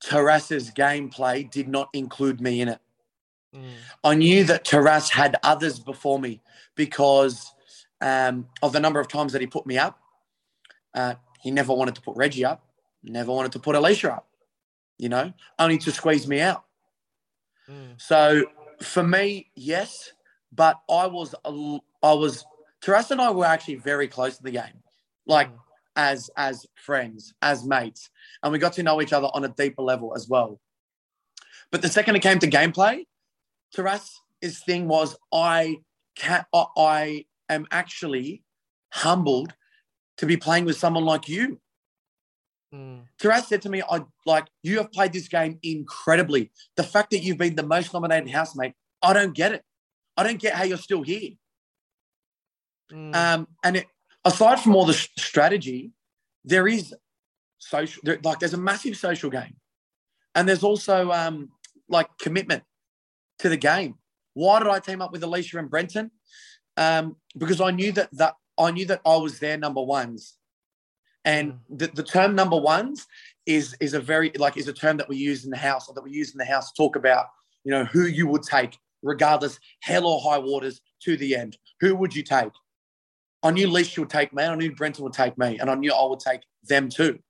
Taras's 0.06 0.70
gameplay 0.70 1.50
did 1.50 1.66
not 1.66 1.88
include 1.92 2.40
me 2.40 2.60
in 2.60 2.68
it. 2.68 2.78
Mm. 3.52 3.72
I 4.04 4.14
knew 4.14 4.44
that 4.44 4.64
Taras 4.64 5.10
had 5.10 5.36
others 5.42 5.80
before 5.80 6.20
me 6.20 6.40
because 6.76 7.52
um, 8.00 8.46
of 8.62 8.72
the 8.72 8.78
number 8.78 9.00
of 9.00 9.08
times 9.08 9.32
that 9.32 9.40
he 9.40 9.48
put 9.48 9.66
me 9.66 9.78
up. 9.78 9.98
Uh, 10.94 11.14
he 11.40 11.50
never 11.50 11.74
wanted 11.74 11.96
to 11.96 12.00
put 12.00 12.16
Reggie 12.16 12.44
up, 12.44 12.64
never 13.02 13.32
wanted 13.32 13.50
to 13.52 13.58
put 13.58 13.74
Alicia 13.74 14.12
up, 14.12 14.28
you 14.96 15.08
know, 15.08 15.32
only 15.58 15.76
to 15.78 15.90
squeeze 15.90 16.28
me 16.28 16.40
out. 16.40 16.64
Mm. 17.68 18.00
So 18.00 18.44
for 18.80 19.02
me, 19.02 19.50
yes, 19.56 20.12
but 20.52 20.80
I 20.88 21.08
was, 21.08 21.34
I 21.44 22.12
was, 22.12 22.44
Taras 22.80 23.10
and 23.10 23.20
I 23.20 23.30
were 23.32 23.44
actually 23.44 23.74
very 23.74 24.06
close 24.06 24.36
to 24.36 24.42
the 24.44 24.52
game, 24.52 24.82
like 25.26 25.48
mm. 25.48 25.58
As 25.96 26.30
as 26.36 26.66
friends, 26.76 27.34
as 27.42 27.64
mates, 27.64 28.10
and 28.42 28.52
we 28.52 28.58
got 28.58 28.74
to 28.74 28.82
know 28.82 29.00
each 29.00 29.12
other 29.12 29.28
on 29.34 29.44
a 29.44 29.48
deeper 29.48 29.82
level 29.82 30.14
as 30.14 30.28
well. 30.28 30.60
But 31.72 31.82
the 31.82 31.88
second 31.88 32.16
it 32.16 32.22
came 32.22 32.38
to 32.38 32.46
gameplay, 32.46 33.06
Taras, 33.74 34.20
thing 34.66 34.86
was 34.86 35.16
I 35.32 35.78
can 36.14 36.44
I 36.54 37.24
am 37.48 37.66
actually 37.70 38.42
humbled 38.92 39.54
to 40.18 40.26
be 40.26 40.36
playing 40.36 40.64
with 40.64 40.76
someone 40.76 41.04
like 41.04 41.28
you. 41.28 41.60
Mm. 42.74 43.02
Taras 43.20 43.48
said 43.48 43.62
to 43.62 43.68
me, 43.68 43.82
I 43.88 44.00
like 44.24 44.46
you 44.62 44.78
have 44.78 44.92
played 44.92 45.12
this 45.12 45.28
game 45.28 45.58
incredibly. 45.62 46.50
The 46.76 46.82
fact 46.82 47.10
that 47.10 47.22
you've 47.22 47.38
been 47.38 47.56
the 47.56 47.62
most 47.62 47.92
nominated 47.92 48.30
housemate, 48.30 48.74
I 49.02 49.12
don't 49.12 49.34
get 49.34 49.52
it. 49.52 49.62
I 50.16 50.22
don't 50.22 50.40
get 50.40 50.54
how 50.54 50.64
you're 50.64 50.78
still 50.78 51.02
here. 51.02 51.32
Mm. 52.92 53.14
Um, 53.14 53.48
and 53.64 53.76
it, 53.78 53.86
aside 54.26 54.60
from 54.60 54.74
all 54.74 54.84
the 54.84 54.92
strategy, 54.92 55.92
there 56.44 56.68
is 56.68 56.94
social, 57.58 58.02
there, 58.04 58.18
like 58.22 58.40
there's 58.40 58.54
a 58.54 58.58
massive 58.58 58.96
social 58.96 59.30
game, 59.30 59.56
and 60.34 60.48
there's 60.48 60.64
also 60.64 61.10
um, 61.12 61.48
like 61.88 62.08
commitment 62.20 62.64
to 63.38 63.48
the 63.48 63.56
game. 63.56 63.94
Why 64.34 64.58
did 64.58 64.68
I 64.68 64.80
team 64.80 65.00
up 65.00 65.12
with 65.12 65.22
Alicia 65.22 65.58
and 65.58 65.70
Brenton? 65.70 66.10
Um, 66.76 67.16
because 67.38 67.60
I 67.60 67.70
knew 67.70 67.92
that 67.92 68.10
that 68.12 68.34
I 68.58 68.70
knew 68.70 68.84
that 68.86 69.00
I 69.06 69.16
was 69.16 69.38
their 69.38 69.56
number 69.56 69.82
ones, 69.82 70.36
and 71.24 71.52
mm. 71.52 71.58
the, 71.70 71.86
the 71.88 72.02
term 72.02 72.34
number 72.34 72.58
ones 72.58 73.06
is 73.46 73.76
is 73.80 73.94
a 73.94 74.00
very 74.00 74.32
like 74.36 74.56
is 74.56 74.68
a 74.68 74.72
term 74.72 74.96
that 74.98 75.08
we 75.08 75.16
use 75.16 75.44
in 75.44 75.50
the 75.50 75.56
house 75.56 75.88
or 75.88 75.94
that 75.94 76.04
we 76.04 76.10
use 76.10 76.32
in 76.32 76.38
the 76.38 76.44
house 76.44 76.72
to 76.72 76.82
talk 76.82 76.96
about 76.96 77.26
you 77.64 77.70
know 77.70 77.84
who 77.84 78.06
you 78.06 78.26
would 78.26 78.42
take 78.42 78.76
regardless 79.02 79.58
hell 79.80 80.06
or 80.06 80.20
high 80.20 80.38
waters 80.38 80.80
to 81.02 81.16
the 81.16 81.34
end. 81.36 81.56
Who 81.80 81.94
would 81.96 82.14
you 82.14 82.22
take? 82.22 82.52
I 83.46 83.52
knew 83.52 83.68
Leisha 83.68 83.98
would 83.98 84.10
take 84.10 84.32
me, 84.32 84.42
I 84.42 84.56
knew 84.56 84.74
Brenton 84.74 85.04
would 85.04 85.12
take 85.12 85.38
me, 85.38 85.58
and 85.60 85.70
I 85.70 85.76
knew 85.76 85.92
I 85.92 86.04
would 86.04 86.18
take 86.18 86.40
them 86.64 86.88
too. 86.88 87.20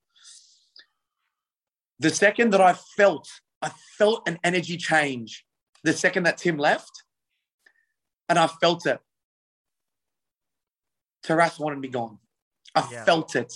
The 1.99 2.09
second 2.09 2.55
that 2.55 2.61
I 2.61 2.73
felt, 2.73 3.29
I 3.61 3.71
felt 3.99 4.27
an 4.27 4.39
energy 4.43 4.79
change. 4.79 5.45
The 5.85 5.93
second 5.93 6.23
that 6.23 6.39
Tim 6.39 6.57
left, 6.57 6.91
and 8.31 8.39
I 8.39 8.47
felt 8.47 8.87
it. 8.87 8.99
Taras 11.23 11.59
wanted 11.59 11.81
me 11.81 11.89
gone. 11.89 12.19
I 12.75 12.89
yeah. 12.91 13.05
felt 13.05 13.37
it. 13.37 13.53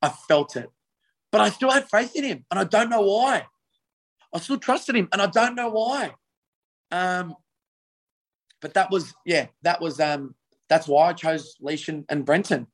I 0.00 0.08
felt 0.08 0.56
it. 0.56 0.70
But 1.30 1.42
I 1.42 1.50
still 1.50 1.70
had 1.70 1.90
faith 1.90 2.16
in 2.16 2.24
him, 2.24 2.46
and 2.50 2.58
I 2.58 2.64
don't 2.64 2.88
know 2.88 3.02
why. 3.02 3.46
I 4.34 4.38
still 4.40 4.58
trusted 4.58 4.96
him, 4.96 5.10
and 5.12 5.20
I 5.20 5.26
don't 5.26 5.54
know 5.54 5.68
why. 5.68 6.14
Um, 6.90 7.34
but 8.62 8.72
that 8.74 8.90
was, 8.90 9.12
yeah, 9.26 9.48
that 9.60 9.82
was 9.82 10.00
um, 10.00 10.34
that's 10.68 10.86
why 10.86 11.08
I 11.08 11.12
chose 11.12 11.56
Leash 11.60 11.88
and, 11.88 12.04
and 12.08 12.24
Brenton, 12.24 12.66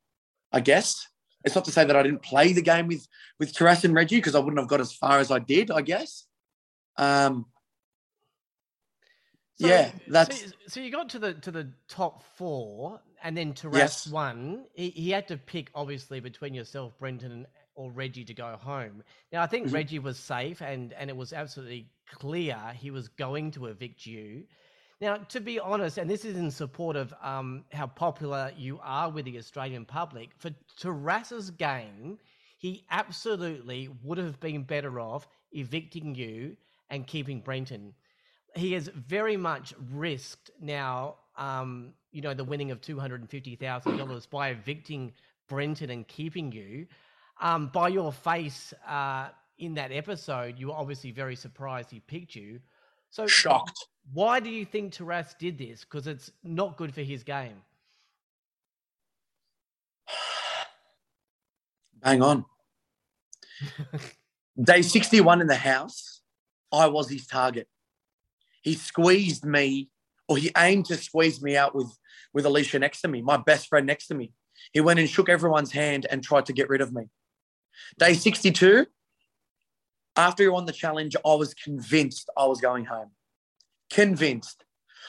I 0.52 0.60
guess. 0.60 1.06
It's 1.44 1.54
not 1.54 1.64
to 1.66 1.72
say 1.72 1.84
that 1.84 1.94
I 1.94 2.02
didn't 2.02 2.22
play 2.22 2.52
the 2.52 2.62
game 2.62 2.86
with 2.86 3.06
with 3.38 3.54
Taras 3.54 3.84
and 3.84 3.94
Reggie 3.94 4.16
because 4.16 4.34
I 4.34 4.38
wouldn't 4.38 4.58
have 4.58 4.68
got 4.68 4.80
as 4.80 4.92
far 4.92 5.18
as 5.18 5.30
I 5.30 5.38
did, 5.38 5.70
I 5.70 5.82
guess. 5.82 6.24
Um, 6.96 7.46
so, 9.56 9.68
yeah, 9.68 9.90
that's 10.08 10.40
so, 10.40 10.46
so, 10.66 10.80
you 10.80 10.90
got 10.90 11.08
to 11.10 11.18
the 11.18 11.34
to 11.34 11.50
the 11.50 11.70
top 11.86 12.24
four, 12.36 13.00
and 13.22 13.36
then 13.36 13.52
Taras 13.52 13.76
yes. 13.76 14.06
won. 14.08 14.64
He, 14.74 14.90
he, 14.90 15.10
had 15.10 15.28
to 15.28 15.36
pick 15.36 15.70
obviously 15.74 16.18
between 16.18 16.54
yourself, 16.54 16.98
Brenton, 16.98 17.46
or 17.76 17.92
Reggie 17.92 18.24
to 18.24 18.34
go 18.34 18.56
home. 18.60 19.04
Now 19.32 19.42
I 19.42 19.46
think 19.46 19.66
mm-hmm. 19.66 19.74
Reggie 19.74 19.98
was 20.00 20.18
safe, 20.18 20.60
and 20.60 20.92
and 20.94 21.08
it 21.08 21.16
was 21.16 21.32
absolutely 21.32 21.88
clear 22.10 22.58
he 22.74 22.90
was 22.90 23.08
going 23.08 23.52
to 23.52 23.66
evict 23.66 24.06
you. 24.06 24.44
Now, 25.04 25.16
to 25.16 25.40
be 25.42 25.60
honest, 25.60 25.98
and 25.98 26.08
this 26.08 26.24
is 26.24 26.34
in 26.34 26.50
support 26.50 26.96
of 26.96 27.12
um, 27.22 27.66
how 27.70 27.86
popular 27.86 28.50
you 28.56 28.80
are 28.82 29.10
with 29.10 29.26
the 29.26 29.36
Australian 29.36 29.84
public, 29.84 30.30
for 30.38 30.48
Taras's 30.78 31.50
game, 31.50 32.18
he 32.56 32.86
absolutely 32.90 33.90
would 34.02 34.16
have 34.16 34.40
been 34.40 34.62
better 34.62 34.98
off 34.98 35.28
evicting 35.52 36.14
you 36.14 36.56
and 36.88 37.06
keeping 37.06 37.40
Brenton. 37.40 37.92
He 38.56 38.72
has 38.72 38.88
very 38.94 39.36
much 39.36 39.74
risked 39.92 40.50
now, 40.58 41.16
um, 41.36 41.92
you 42.10 42.22
know, 42.22 42.32
the 42.32 42.42
winning 42.44 42.70
of 42.70 42.80
$250,000 42.80 44.30
by 44.30 44.48
evicting 44.48 45.12
Brenton 45.50 45.90
and 45.90 46.08
keeping 46.08 46.50
you. 46.50 46.86
Um, 47.42 47.66
by 47.66 47.88
your 47.88 48.10
face 48.10 48.72
uh, 48.88 49.28
in 49.58 49.74
that 49.74 49.92
episode, 49.92 50.58
you 50.58 50.68
were 50.68 50.74
obviously 50.74 51.10
very 51.10 51.36
surprised 51.36 51.90
he 51.90 52.00
picked 52.00 52.34
you. 52.34 52.60
So 53.10 53.26
shocked. 53.26 53.86
Why 54.12 54.40
do 54.40 54.50
you 54.50 54.64
think 54.64 54.92
Taras 54.92 55.34
did 55.38 55.58
this? 55.58 55.80
Because 55.84 56.06
it's 56.06 56.30
not 56.42 56.76
good 56.76 56.94
for 56.94 57.02
his 57.02 57.22
game. 57.22 57.62
Bang 62.02 62.22
on. 62.22 62.44
Day 64.62 64.82
61 64.82 65.40
in 65.40 65.46
the 65.46 65.56
house, 65.56 66.20
I 66.72 66.86
was 66.86 67.08
his 67.08 67.26
target. 67.26 67.66
He 68.62 68.74
squeezed 68.74 69.44
me, 69.44 69.90
or 70.28 70.36
he 70.36 70.50
aimed 70.56 70.86
to 70.86 70.96
squeeze 70.96 71.42
me 71.42 71.56
out 71.56 71.74
with, 71.74 71.88
with 72.32 72.46
Alicia 72.46 72.78
next 72.78 73.00
to 73.02 73.08
me, 73.08 73.20
my 73.20 73.36
best 73.36 73.68
friend 73.68 73.86
next 73.86 74.06
to 74.08 74.14
me. 74.14 74.32
He 74.72 74.80
went 74.80 75.00
and 75.00 75.08
shook 75.08 75.28
everyone's 75.28 75.72
hand 75.72 76.06
and 76.10 76.22
tried 76.22 76.46
to 76.46 76.52
get 76.52 76.68
rid 76.68 76.80
of 76.80 76.92
me. 76.92 77.04
Day 77.98 78.14
62, 78.14 78.86
after 80.16 80.42
he 80.44 80.48
won 80.48 80.66
the 80.66 80.72
challenge, 80.72 81.16
I 81.16 81.34
was 81.34 81.54
convinced 81.54 82.30
I 82.36 82.46
was 82.46 82.60
going 82.60 82.84
home. 82.84 83.10
Convinced. 83.90 84.64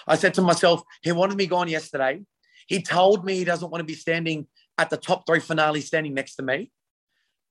I 0.08 0.16
said 0.16 0.34
to 0.36 0.42
myself, 0.42 0.82
he 1.02 1.12
wanted 1.12 1.38
me 1.38 1.48
gone 1.48 1.68
yesterday. 1.68 2.22
He 2.68 2.82
told 2.82 3.26
me 3.26 3.36
he 3.36 3.44
doesn't 3.44 3.70
want 3.70 3.82
to 3.82 3.86
be 3.86 3.94
standing 3.96 4.48
at 4.78 4.90
the 4.90 4.98
top 4.98 5.26
three 5.26 5.40
finale 5.40 5.82
standing 5.82 6.14
next 6.14 6.36
to 6.36 6.44
me. 6.44 6.72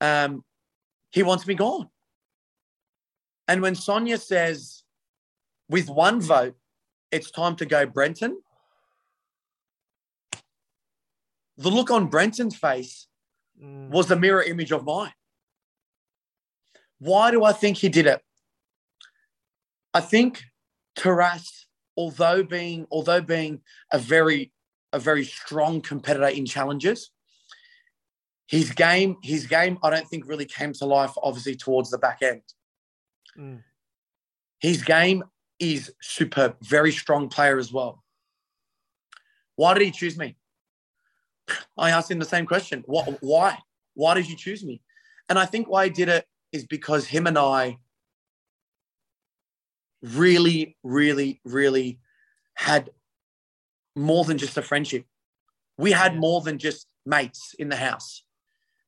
Um, 0.01 0.43
he 1.11 1.23
wants 1.23 1.47
me 1.47 1.55
gone. 1.55 1.89
And 3.47 3.61
when 3.61 3.75
Sonia 3.75 4.17
says, 4.17 4.83
with 5.69 5.89
one 5.89 6.21
vote, 6.21 6.55
it's 7.11 7.31
time 7.31 7.55
to 7.57 7.65
go 7.65 7.85
Brenton, 7.85 8.39
the 11.57 11.69
look 11.69 11.89
on 11.89 12.07
Brenton's 12.07 12.55
face 12.55 13.07
mm. 13.61 13.89
was 13.89 14.07
the 14.07 14.15
mirror 14.15 14.43
image 14.43 14.71
of 14.71 14.83
mine. 14.83 15.13
Why 16.99 17.31
do 17.31 17.43
I 17.43 17.53
think 17.53 17.77
he 17.77 17.89
did 17.89 18.07
it? 18.07 18.21
I 19.93 20.01
think 20.01 20.43
Taras, 20.95 21.67
although 21.97 22.43
being 22.43 22.87
although 22.91 23.21
being 23.21 23.61
a 23.91 23.99
very 23.99 24.51
a 24.93 24.99
very 24.99 25.25
strong 25.25 25.81
competitor 25.81 26.27
in 26.27 26.45
challenges, 26.45 27.11
his 28.47 28.71
game 28.71 29.17
his 29.23 29.47
game 29.47 29.77
I 29.83 29.89
don't 29.89 30.07
think 30.07 30.27
really 30.27 30.45
came 30.45 30.73
to 30.73 30.85
life 30.85 31.11
obviously 31.21 31.55
towards 31.55 31.89
the 31.89 31.97
back 31.97 32.21
end. 32.21 32.41
Mm. 33.37 33.63
His 34.59 34.81
game 34.81 35.23
is 35.59 35.91
superb, 36.01 36.57
very 36.61 36.91
strong 36.91 37.29
player 37.29 37.57
as 37.57 37.71
well. 37.71 38.03
Why 39.55 39.73
did 39.73 39.83
he 39.83 39.91
choose 39.91 40.17
me? 40.17 40.37
I 41.77 41.91
asked 41.91 42.11
him 42.11 42.19
the 42.19 42.25
same 42.25 42.45
question. 42.45 42.83
What, 42.87 43.17
why? 43.21 43.57
Why 43.93 44.13
did 44.15 44.29
you 44.29 44.35
choose 44.35 44.63
me? 44.63 44.81
And 45.29 45.39
I 45.39 45.45
think 45.45 45.67
why 45.67 45.85
he 45.85 45.89
did 45.91 46.09
it 46.09 46.25
is 46.51 46.65
because 46.65 47.07
him 47.07 47.27
and 47.27 47.37
I 47.37 47.77
really, 50.13 50.77
really, 50.83 51.41
really 51.43 51.99
had 52.55 52.89
more 53.95 54.23
than 54.25 54.37
just 54.37 54.57
a 54.57 54.61
friendship. 54.61 55.05
We 55.77 55.91
had 55.91 56.17
more 56.17 56.41
than 56.41 56.57
just 56.57 56.87
mates 57.05 57.55
in 57.57 57.69
the 57.69 57.75
house. 57.75 58.23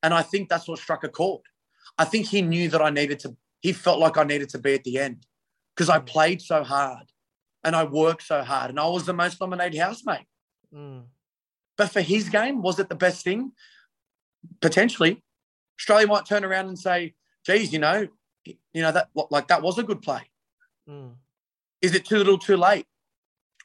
And 0.03 0.13
I 0.13 0.21
think 0.21 0.49
that's 0.49 0.67
what 0.67 0.79
struck 0.79 1.03
a 1.03 1.09
chord. 1.09 1.41
I 1.97 2.05
think 2.05 2.27
he 2.27 2.41
knew 2.41 2.69
that 2.69 2.81
I 2.81 2.89
needed 2.89 3.19
to, 3.19 3.35
he 3.61 3.73
felt 3.73 3.99
like 3.99 4.17
I 4.17 4.23
needed 4.23 4.49
to 4.49 4.59
be 4.59 4.75
at 4.75 4.83
the 4.83 4.99
end 4.99 5.25
because 5.75 5.89
I 5.89 5.99
mm. 5.99 6.05
played 6.05 6.41
so 6.41 6.63
hard 6.63 7.11
and 7.63 7.75
I 7.75 7.83
worked 7.83 8.23
so 8.23 8.43
hard 8.43 8.69
and 8.69 8.79
I 8.79 8.87
was 8.87 9.05
the 9.05 9.13
most 9.13 9.41
nominated 9.41 9.79
housemate. 9.79 10.27
Mm. 10.73 11.05
But 11.77 11.89
for 11.91 12.01
his 12.01 12.29
game, 12.29 12.61
was 12.61 12.79
it 12.79 12.89
the 12.89 12.95
best 12.95 13.23
thing? 13.23 13.51
Potentially. 14.61 15.23
Australia 15.79 16.07
might 16.07 16.25
turn 16.25 16.43
around 16.43 16.67
and 16.67 16.77
say, 16.77 17.15
geez, 17.45 17.73
you 17.73 17.79
know, 17.79 18.07
you 18.45 18.81
know, 18.81 18.91
that 18.91 19.09
like 19.31 19.47
that 19.47 19.61
was 19.61 19.77
a 19.77 19.83
good 19.83 20.01
play. 20.01 20.21
Mm. 20.89 21.13
Is 21.81 21.93
it 21.93 22.05
too 22.05 22.17
little, 22.17 22.37
too 22.37 22.57
late? 22.57 22.85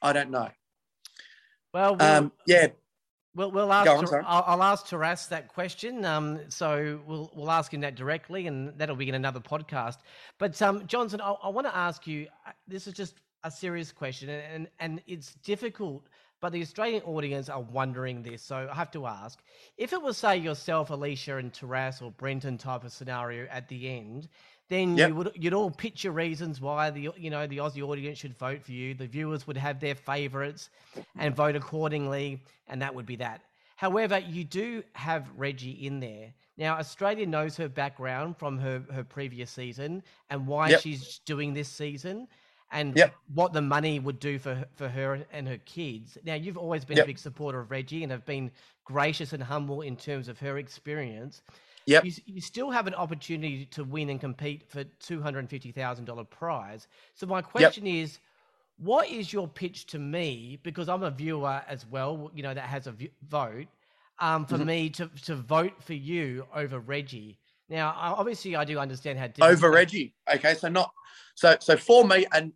I 0.01 0.13
don't 0.13 0.31
know. 0.31 0.49
Well, 1.73 1.97
we'll 1.97 2.09
um, 2.09 2.33
yeah. 2.47 2.69
We'll, 3.35 3.51
we'll 3.51 3.73
ask. 3.73 3.91
On, 3.91 4.25
I'll, 4.27 4.45
I'll, 4.47 4.63
ask 4.63 4.87
Taras 4.87 5.27
that 5.29 5.49
question. 5.49 6.05
Um, 6.05 6.41
so 6.49 7.01
we'll 7.07 7.33
we'll 7.35 7.51
ask 7.51 7.73
him 7.73 7.81
that 7.81 7.95
directly, 7.95 8.47
and 8.47 8.77
that'll 8.77 8.97
be 8.97 9.09
in 9.09 9.15
another 9.15 9.41
podcast. 9.41 9.99
But 10.39 10.61
um, 10.61 10.87
Johnson, 10.87 11.21
I, 11.23 11.31
I 11.31 11.49
want 11.49 11.67
to 11.67 11.75
ask 11.75 12.07
you. 12.07 12.27
Uh, 12.47 12.51
this 12.69 12.87
is 12.87 12.93
just 12.93 13.15
a 13.43 13.51
serious 13.51 13.91
question, 13.91 14.29
and 14.29 14.69
and 14.81 15.01
it's 15.07 15.35
difficult. 15.37 16.09
But 16.43 16.53
the 16.53 16.61
Australian 16.61 17.05
audience 17.05 17.49
are 17.49 17.63
wondering 17.63 18.23
this, 18.23 18.43
so 18.43 18.69
I 18.71 18.75
have 18.75 18.91
to 18.91 19.07
ask: 19.07 19.39
if 19.79 19.95
it 19.95 20.03
was, 20.03 20.19
say, 20.19 20.37
yourself, 20.37 20.91
Alicia, 20.91 21.39
and 21.39 21.55
Taras 21.55 22.03
or 22.03 22.11
Brenton 22.11 22.59
type 22.59 22.85
of 22.85 22.93
scenario 22.93 23.47
at 23.49 23.67
the 23.69 23.89
end, 23.89 24.29
then 24.69 24.97
yep. 24.97 25.09
you 25.09 25.15
would 25.15 25.33
you'd 25.35 25.55
all 25.55 25.71
pitch 25.71 26.05
your 26.05 26.13
reasons 26.13 26.61
why 26.61 26.91
the 26.91 27.11
you 27.17 27.31
know 27.31 27.47
the 27.47 27.59
Aussie 27.59 27.83
audience 27.83 28.19
should 28.19 28.37
vote 28.39 28.63
for 28.65 28.73
you. 28.73 28.95
The 28.95 29.07
viewers 29.07 29.47
would 29.47 29.57
have 29.57 29.81
their 29.81 29.95
favourites 29.95 30.71
and 31.19 31.35
vote 31.35 31.57
accordingly, 31.57 32.41
and 32.69 32.81
that 32.81 32.95
would 32.95 33.07
be 33.07 33.17
that. 33.17 33.43
However, 33.77 34.21
you 34.21 34.45
do 34.45 34.85
have 34.93 35.29
Reggie 35.37 35.87
in 35.87 35.99
there. 35.99 36.33
Now, 36.57 36.79
Australia 36.79 37.27
knows 37.27 37.57
her 37.57 37.69
background 37.69 38.37
from 38.37 38.57
her, 38.59 38.85
her 38.93 39.03
previous 39.03 39.51
season 39.51 40.05
and 40.31 40.47
why 40.47 40.69
yep. 40.69 40.81
she's 40.81 41.19
doing 41.27 41.53
this 41.53 41.69
season 41.69 42.29
and 42.71 42.97
yep. 42.97 43.13
what 43.35 43.53
the 43.53 43.61
money 43.61 43.99
would 43.99 44.21
do 44.21 44.39
for, 44.39 44.65
for 44.77 44.89
her 44.89 45.27
and 45.33 45.49
her 45.49 45.59
kids. 45.65 46.17
Now, 46.25 46.35
you've 46.35 46.57
always 46.57 46.85
been 46.85 47.01
a 47.01 47.05
big 47.05 47.19
supporter 47.19 47.59
of 47.59 47.73
Reggie 47.73 48.05
and 48.05 48.13
have 48.13 48.25
been 48.25 48.53
gracious 48.85 49.33
and 49.33 49.43
humble 49.43 49.83
in 49.83 49.97
terms 49.97 50.29
of 50.29 50.39
her 50.39 50.59
experience. 50.59 51.43
Yep. 51.87 52.05
you, 52.05 52.13
you 52.27 52.41
still 52.41 52.71
have 52.71 52.87
an 52.87 52.95
opportunity 52.95 53.67
to 53.67 53.85
win 53.85 54.09
and 54.11 54.21
compete 54.21 54.63
for 54.69 54.85
$250,000 54.85 56.31
prize. 56.31 56.87
So 57.15 57.27
my 57.27 57.43
question 57.43 57.87
is, 57.87 58.19
what 58.79 59.09
is 59.09 59.33
your 59.33 59.47
pitch 59.49 59.87
to 59.87 59.99
me? 59.99 60.59
Because 60.63 60.89
I'm 60.89 61.03
a 61.03 61.11
viewer 61.11 61.63
as 61.69 61.87
well, 61.87 62.31
you 62.35 62.43
know, 62.43 62.55
that 62.55 62.65
has 62.65 62.87
a 62.87 62.93
v- 62.93 63.11
vote. 63.29 63.67
Um, 64.19 64.47
for 64.47 64.57
Mhm. 64.59 64.67
me 64.67 64.91
to, 64.91 65.11
to 65.25 65.35
vote 65.35 65.83
for 65.83 65.95
you 65.95 66.47
over 66.55 66.79
Reggie. 66.79 67.39
Now, 67.69 67.95
obviously, 67.97 68.55
I 68.55 68.65
do 68.65 68.79
understand 68.79 69.19
how 69.19 69.29
Over 69.45 69.71
Reggie. 69.71 70.15
Okay. 70.33 70.55
So 70.55 70.69
not 70.69 70.93
so 71.35 71.57
so 71.61 71.77
for 71.77 72.07
me, 72.07 72.27
and 72.33 72.53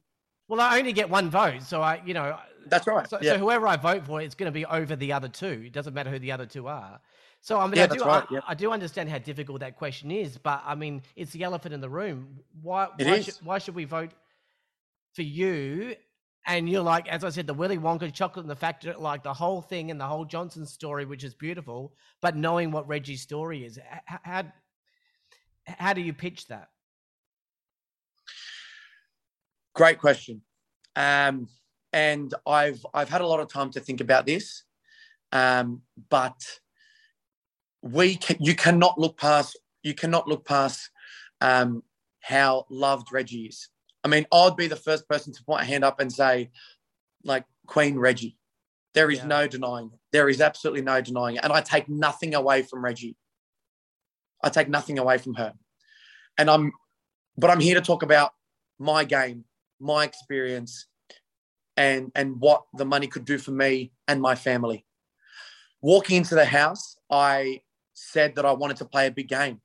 Well, 0.49 0.61
I 0.61 0.79
only 0.79 0.93
get 0.93 1.09
one 1.09 1.31
vote, 1.31 1.63
so 1.63 1.81
I, 1.83 2.03
you 2.05 2.15
know, 2.15 2.39
that's 2.67 2.87
right. 2.87 3.09
so, 3.09 3.19
yeah. 3.21 3.33
so 3.33 3.39
whoever 3.39 3.67
I 3.67 3.77
vote 3.77 4.05
for, 4.07 4.21
it's 4.21 4.35
going 4.35 4.47
to 4.53 4.55
be 4.55 4.67
over 4.67 4.95
the 4.95 5.13
other 5.13 5.29
two. 5.29 5.65
It 5.67 5.73
doesn't 5.73 5.95
matter 5.95 6.11
who 6.11 6.19
the 6.19 6.31
other 6.33 6.47
two 6.47 6.69
are. 6.69 7.01
So 7.47 7.61
I 7.61 7.69
mean, 7.69 7.77
Yeah, 7.77 7.85
I 7.85 7.87
do, 7.87 8.01
right, 8.01 8.25
I, 8.29 8.35
yeah. 8.35 8.41
I 8.49 8.55
do 8.55 8.73
understand 8.73 9.09
how 9.09 9.19
difficult 9.19 9.61
that 9.61 9.77
question 9.77 10.11
is, 10.11 10.37
but 10.37 10.65
I 10.67 10.75
mean, 10.75 11.03
it's 11.15 11.31
the 11.31 11.45
elephant 11.45 11.75
in 11.75 11.81
the 11.81 11.89
room. 11.89 12.41
Why? 12.61 12.89
It 12.99 13.07
why, 13.07 13.15
is. 13.19 13.25
Should, 13.27 13.35
why 13.45 13.59
should 13.59 13.77
we 13.77 13.85
vote 13.85 14.11
for 15.15 15.23
you? 15.23 15.95
And 16.45 16.69
you're 16.69 16.83
like, 16.83 17.07
as 17.07 17.23
I 17.23 17.29
said, 17.29 17.47
the 17.47 17.55
Willy 17.55 17.79
Wonka 17.79 18.13
chocolate 18.13 18.43
and 18.43 18.51
the 18.51 18.57
factor, 18.57 18.97
like 18.99 19.23
the 19.23 19.33
whole 19.33 19.63
thing 19.63 19.93
and 19.93 20.01
the 20.01 20.07
whole 20.07 20.25
Johnson 20.25 20.67
story, 20.67 21.05
which 21.05 21.23
is 21.23 21.35
beautiful, 21.35 21.95
but 22.21 22.35
knowing 22.35 22.73
what 22.73 22.89
Reggie's 22.89 23.23
story 23.23 23.65
is, 23.65 23.79
h- 23.79 23.85
h- 24.11 24.19
how 24.25 24.43
how 25.67 25.93
do 25.93 26.01
you 26.01 26.13
pitch 26.13 26.49
that? 26.49 26.71
Great 29.73 30.01
question. 30.01 30.43
Um, 30.97 31.49
and 31.93 32.35
I've 32.45 32.85
I've 32.93 33.09
had 33.09 33.21
a 33.21 33.27
lot 33.29 33.39
of 33.39 33.49
time 33.49 33.71
to 33.71 33.79
think 33.81 34.01
about 34.01 34.27
this, 34.27 34.65
um, 35.31 35.83
but 36.11 36.35
we 37.93 38.17
can, 38.17 38.37
you 38.41 38.55
cannot 38.55 38.99
look 38.99 39.17
past 39.19 39.59
you 39.87 39.95
cannot 39.95 40.27
look 40.27 40.45
past 40.45 40.91
um, 41.41 41.83
how 42.21 42.67
loved 42.69 43.13
Reggie 43.13 43.47
is. 43.47 43.69
I 44.03 44.09
mean, 44.09 44.27
I'd 44.33 44.57
be 44.57 44.67
the 44.67 44.75
first 44.75 45.09
person 45.09 45.33
to 45.33 45.45
point 45.45 45.63
a 45.63 45.65
hand 45.65 45.85
up 45.85 46.01
and 46.01 46.13
say, 46.13 46.51
like 47.23 47.45
Queen 47.67 47.97
Reggie. 47.97 48.37
There 48.95 49.11
is 49.11 49.19
Yeah. 49.19 49.27
no 49.27 49.47
denying. 49.47 49.91
it. 49.93 50.01
There 50.11 50.29
is 50.29 50.41
absolutely 50.41 50.83
no 50.83 51.01
denying 51.01 51.37
it. 51.37 51.45
And 51.45 51.53
I 51.53 51.61
take 51.61 51.89
nothing 51.89 52.35
away 52.35 52.63
from 52.63 52.83
Reggie. 52.83 53.17
I 54.43 54.49
take 54.49 54.69
nothing 54.69 54.99
away 54.99 55.19
from 55.19 55.35
her. 55.35 55.55
And 56.37 56.51
I'm, 56.51 56.73
but 57.37 57.51
I'm 57.51 57.61
here 57.61 57.77
to 57.77 57.81
talk 57.81 58.03
about 58.03 58.33
my 58.79 59.05
game, 59.05 59.45
my 59.79 60.05
experience, 60.05 60.87
and 61.77 62.11
and 62.15 62.41
what 62.41 62.65
the 62.75 62.85
money 62.85 63.07
could 63.07 63.25
do 63.25 63.39
for 63.39 63.51
me 63.53 63.93
and 64.09 64.21
my 64.21 64.35
family. 64.35 64.85
Walking 65.81 66.17
into 66.17 66.35
the 66.35 66.45
house, 66.45 66.97
I 67.11 67.61
said 67.97 68.35
that 68.37 68.45
I 68.45 68.53
wanted 68.53 68.77
to 68.79 68.85
play 68.85 69.07
a 69.07 69.11
big 69.11 69.29
game, 69.29 69.61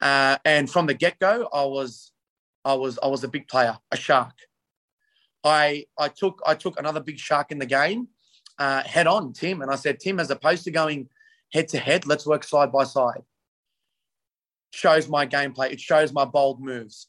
uh, 0.00 0.38
and 0.44 0.70
from 0.70 0.86
the 0.86 0.94
get 0.94 1.18
go, 1.18 1.48
I 1.52 1.64
was, 1.64 2.12
I 2.64 2.74
was, 2.74 2.98
I 3.02 3.08
was 3.08 3.24
a 3.24 3.28
big 3.28 3.48
player, 3.48 3.76
a 3.90 3.96
shark. 3.96 4.34
I 5.44 5.86
I 5.98 6.08
took 6.08 6.40
I 6.46 6.54
took 6.54 6.78
another 6.78 7.00
big 7.00 7.18
shark 7.18 7.52
in 7.52 7.58
the 7.58 7.66
game, 7.66 8.08
uh, 8.58 8.82
head 8.82 9.06
on, 9.06 9.32
Tim, 9.32 9.62
and 9.62 9.70
I 9.70 9.76
said, 9.76 10.00
Tim, 10.00 10.18
as 10.20 10.30
opposed 10.30 10.64
to 10.64 10.70
going 10.70 11.08
head 11.52 11.68
to 11.68 11.78
head, 11.78 12.06
let's 12.06 12.26
work 12.26 12.44
side 12.44 12.72
by 12.72 12.84
side. 12.84 13.22
Shows 14.72 15.08
my 15.08 15.26
gameplay. 15.26 15.72
It 15.72 15.80
shows 15.80 16.12
my 16.12 16.24
bold 16.24 16.60
moves. 16.60 17.08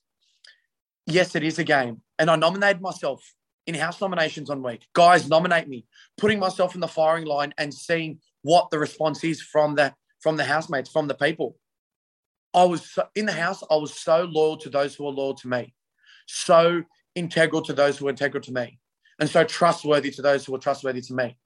Yes, 1.05 1.35
it 1.35 1.43
is 1.43 1.59
a 1.59 1.63
game, 1.63 2.01
and 2.19 2.29
I 2.29 2.35
nominated 2.35 2.81
myself 2.81 3.23
in 3.65 3.75
house 3.75 3.99
nominations 3.99 4.49
on 4.49 4.63
week. 4.63 4.87
Guys, 4.93 5.27
nominate 5.27 5.67
me. 5.67 5.85
Putting 6.17 6.39
myself 6.39 6.75
in 6.75 6.81
the 6.81 6.87
firing 6.87 7.25
line 7.25 7.53
and 7.57 7.73
seeing 7.73 8.19
what 8.41 8.69
the 8.71 8.79
response 8.79 9.23
is 9.23 9.41
from 9.41 9.75
the 9.75 9.93
from 10.27 10.35
the 10.35 10.43
housemates, 10.43 10.89
from 10.89 11.07
the 11.07 11.13
people. 11.13 11.55
I 12.53 12.65
was 12.65 12.91
so, 12.91 13.03
in 13.15 13.25
the 13.25 13.31
house. 13.31 13.63
I 13.71 13.77
was 13.77 13.97
so 13.97 14.25
loyal 14.29 14.57
to 14.57 14.69
those 14.69 14.93
who 14.93 15.05
were 15.05 15.11
loyal 15.11 15.35
to 15.35 15.47
me, 15.47 15.73
so 16.25 16.83
integral 17.15 17.61
to 17.61 17.71
those 17.71 17.97
who 17.97 18.05
were 18.05 18.11
integral 18.11 18.43
to 18.43 18.51
me, 18.51 18.77
and 19.21 19.29
so 19.29 19.45
trustworthy 19.45 20.11
to 20.11 20.21
those 20.21 20.45
who 20.45 20.51
were 20.51 20.57
trustworthy 20.57 20.99
to 20.99 21.13
me. 21.13 21.37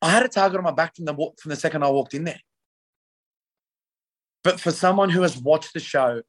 I 0.00 0.10
had 0.10 0.22
a 0.22 0.28
target 0.28 0.56
on 0.56 0.64
my 0.64 0.70
back 0.70 0.96
from 0.96 1.04
the 1.04 1.12
from 1.12 1.50
the 1.50 1.56
second 1.56 1.82
I 1.84 1.90
walked 1.90 2.14
in 2.14 2.24
there. 2.24 2.40
But 4.42 4.58
for 4.58 4.70
someone 4.70 5.10
who 5.10 5.20
has 5.20 5.36
watched 5.36 5.74
the 5.74 5.80
show 5.80 6.22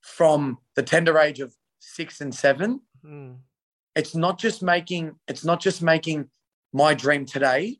from 0.00 0.56
the 0.76 0.82
tender 0.82 1.18
age 1.18 1.40
of 1.40 1.54
six 1.78 2.22
and 2.22 2.34
seven, 2.34 2.80
Hmm. 3.04 3.32
it's 3.94 4.14
not 4.14 4.38
just 4.38 4.62
making 4.62 5.16
it's 5.28 5.44
not 5.44 5.60
just 5.60 5.82
making 5.82 6.30
my 6.72 6.94
dream 6.94 7.26
today 7.26 7.78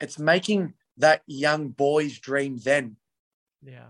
it's 0.00 0.18
making 0.18 0.74
that 0.98 1.22
young 1.26 1.68
boy's 1.68 2.18
dream 2.18 2.58
then. 2.62 2.96
Yeah. 3.62 3.88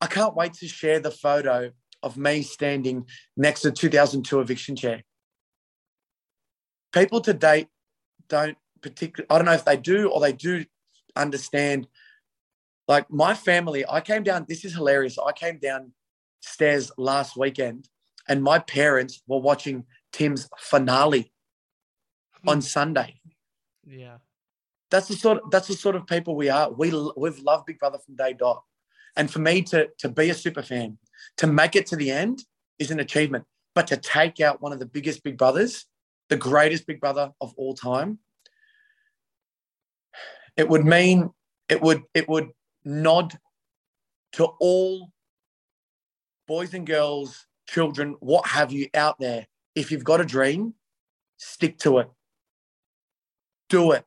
i 0.00 0.06
can't 0.06 0.34
wait 0.34 0.52
to 0.54 0.68
share 0.68 1.00
the 1.00 1.10
photo 1.10 1.70
of 2.02 2.16
me 2.16 2.42
standing 2.42 3.06
next 3.36 3.62
to 3.62 3.70
2002 3.72 4.40
eviction 4.40 4.76
chair. 4.76 5.02
People 6.92 7.20
to 7.22 7.34
date 7.34 7.68
don't 8.28 8.56
particularly 8.82 9.26
i 9.30 9.36
don't 9.36 9.46
know 9.46 9.52
if 9.52 9.64
they 9.64 9.76
do 9.76 10.10
or 10.10 10.20
they 10.20 10.32
do 10.32 10.64
understand. 11.16 11.88
Like 12.86 13.10
my 13.10 13.34
family 13.34 13.84
i 13.88 14.00
came 14.00 14.22
down 14.22 14.46
this 14.48 14.64
is 14.64 14.74
hilarious 14.74 15.18
i 15.18 15.32
came 15.32 15.58
downstairs 15.58 16.90
last 16.96 17.36
weekend 17.36 17.88
and 18.28 18.42
my 18.42 18.58
parents 18.58 19.22
were 19.26 19.40
watching 19.40 19.84
tim's 20.12 20.48
finale 20.58 21.32
on 22.46 22.58
hmm. 22.58 22.60
sunday. 22.60 23.20
Yeah. 23.86 24.18
That's 24.90 25.08
the 25.08 25.16
sort 25.16 25.42
of, 25.42 25.50
that's 25.50 25.68
the 25.68 25.74
sort 25.74 25.96
of 25.96 26.06
people 26.06 26.34
we 26.34 26.48
are. 26.48 26.70
We 26.70 26.92
we've 27.16 27.38
loved 27.40 27.66
big 27.66 27.78
brother 27.78 27.98
from 27.98 28.16
day 28.16 28.32
dot. 28.32 28.62
And 29.16 29.30
for 29.30 29.40
me 29.40 29.62
to 29.62 29.88
to 29.98 30.08
be 30.08 30.30
a 30.30 30.34
super 30.34 30.62
fan 30.62 30.98
to 31.38 31.46
make 31.46 31.76
it 31.76 31.86
to 31.86 31.96
the 31.96 32.10
end 32.10 32.44
is 32.78 32.90
an 32.90 33.00
achievement. 33.00 33.44
But 33.74 33.86
to 33.88 33.96
take 33.96 34.40
out 34.40 34.60
one 34.60 34.72
of 34.72 34.78
the 34.78 34.86
biggest 34.86 35.22
big 35.22 35.36
brothers 35.36 35.86
the 36.28 36.36
greatest 36.36 36.86
big 36.86 37.00
brother 37.00 37.32
of 37.40 37.54
all 37.56 37.74
time 37.74 38.18
it 40.56 40.68
would 40.68 40.84
mean 40.84 41.30
it 41.68 41.80
would 41.80 42.02
it 42.14 42.28
would 42.28 42.50
nod 42.84 43.38
to 44.32 44.44
all 44.60 45.10
boys 46.46 46.74
and 46.74 46.86
girls 46.86 47.46
children 47.66 48.16
what 48.20 48.46
have 48.46 48.72
you 48.72 48.88
out 48.94 49.18
there. 49.18 49.46
If 49.74 49.92
you've 49.92 50.04
got 50.04 50.20
a 50.20 50.24
dream 50.24 50.74
stick 51.36 51.78
to 51.80 51.98
it. 51.98 52.08
Do 53.68 53.92
it 53.92 54.04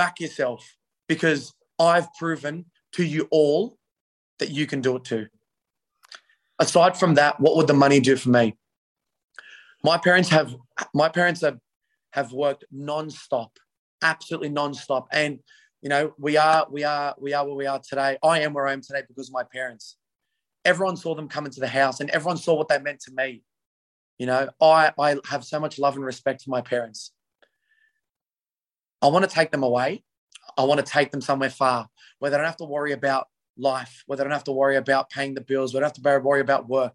back 0.00 0.20
yourself 0.20 0.76
because 1.08 1.52
i've 1.78 2.08
proven 2.14 2.64
to 2.92 3.04
you 3.04 3.28
all 3.30 3.76
that 4.40 4.50
you 4.50 4.66
can 4.66 4.80
do 4.80 4.96
it 4.96 5.04
too. 5.04 5.26
Aside 6.58 6.96
from 6.96 7.14
that 7.14 7.38
what 7.38 7.56
would 7.56 7.66
the 7.66 7.74
money 7.74 8.00
do 8.00 8.16
for 8.16 8.30
me? 8.30 8.56
My 9.84 9.96
parents 9.98 10.28
have 10.30 10.54
my 10.94 11.08
parents 11.08 11.42
have 11.42 11.58
have 12.12 12.32
worked 12.32 12.64
non-stop 12.72 13.52
absolutely 14.02 14.48
non-stop. 14.48 15.06
And 15.12 15.40
you 15.82 15.88
know 15.88 16.14
we 16.18 16.36
are 16.36 16.66
we 16.70 16.84
are 16.84 17.14
we 17.18 17.32
are 17.34 17.44
where 17.46 17.54
we 17.54 17.66
are 17.66 17.80
today. 17.86 18.18
I 18.22 18.40
am 18.40 18.52
where 18.54 18.66
i 18.66 18.72
am 18.72 18.82
today 18.82 19.02
because 19.06 19.28
of 19.28 19.34
my 19.34 19.44
parents. 19.44 19.96
Everyone 20.64 20.96
saw 20.96 21.14
them 21.14 21.28
come 21.28 21.46
into 21.46 21.60
the 21.60 21.68
house 21.68 22.00
and 22.00 22.10
everyone 22.10 22.36
saw 22.36 22.54
what 22.54 22.68
they 22.68 22.78
meant 22.78 23.00
to 23.00 23.12
me. 23.12 23.42
You 24.18 24.26
know 24.26 24.48
i 24.60 24.92
i 24.98 25.16
have 25.32 25.44
so 25.44 25.60
much 25.60 25.78
love 25.78 25.96
and 25.96 26.04
respect 26.04 26.42
for 26.42 26.50
my 26.50 26.62
parents 26.62 27.12
i 29.02 29.08
want 29.08 29.28
to 29.28 29.34
take 29.34 29.50
them 29.50 29.62
away. 29.62 30.02
I 30.58 30.64
want 30.64 30.84
to 30.84 30.92
take 30.92 31.10
them 31.10 31.20
somewhere 31.20 31.50
far 31.50 31.88
where 32.18 32.30
they 32.30 32.36
don't 32.36 32.46
have 32.46 32.56
to 32.58 32.64
worry 32.64 32.92
about 32.92 33.28
life 33.56 34.02
where 34.06 34.16
they 34.16 34.24
don't 34.24 34.32
have 34.32 34.44
to 34.44 34.52
worry 34.52 34.76
about 34.76 35.10
paying 35.10 35.34
the 35.34 35.40
bills 35.40 35.72
where 35.72 35.80
they 35.80 35.84
don't 35.84 35.96
have 35.96 36.20
to 36.20 36.26
worry 36.26 36.40
about 36.40 36.68
work. 36.68 36.94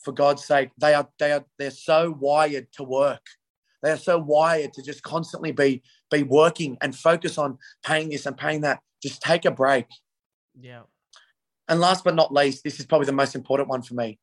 For 0.00 0.12
god's 0.12 0.44
sake 0.44 0.70
they 0.78 0.94
are 0.94 1.08
they 1.18 1.32
are 1.32 1.44
they're 1.58 1.70
so 1.70 2.16
wired 2.18 2.72
to 2.72 2.82
work. 2.82 3.26
They 3.82 3.90
are 3.90 3.96
so 3.96 4.18
wired 4.18 4.72
to 4.74 4.82
just 4.82 5.02
constantly 5.02 5.52
be 5.52 5.82
be 6.10 6.22
working 6.22 6.78
and 6.80 6.96
focus 6.96 7.38
on 7.38 7.58
paying 7.84 8.08
this 8.10 8.26
and 8.26 8.36
paying 8.36 8.62
that. 8.62 8.80
Just 9.02 9.20
take 9.20 9.44
a 9.44 9.50
break. 9.50 9.86
Yeah. 10.58 10.82
and 11.68 11.80
last 11.80 12.02
but 12.02 12.14
not 12.14 12.32
least, 12.32 12.64
this 12.64 12.80
is 12.80 12.86
probably 12.86 13.06
the 13.06 13.12
most 13.12 13.34
important 13.34 13.68
one 13.68 13.82
for 13.82 13.94
me. 13.94 14.18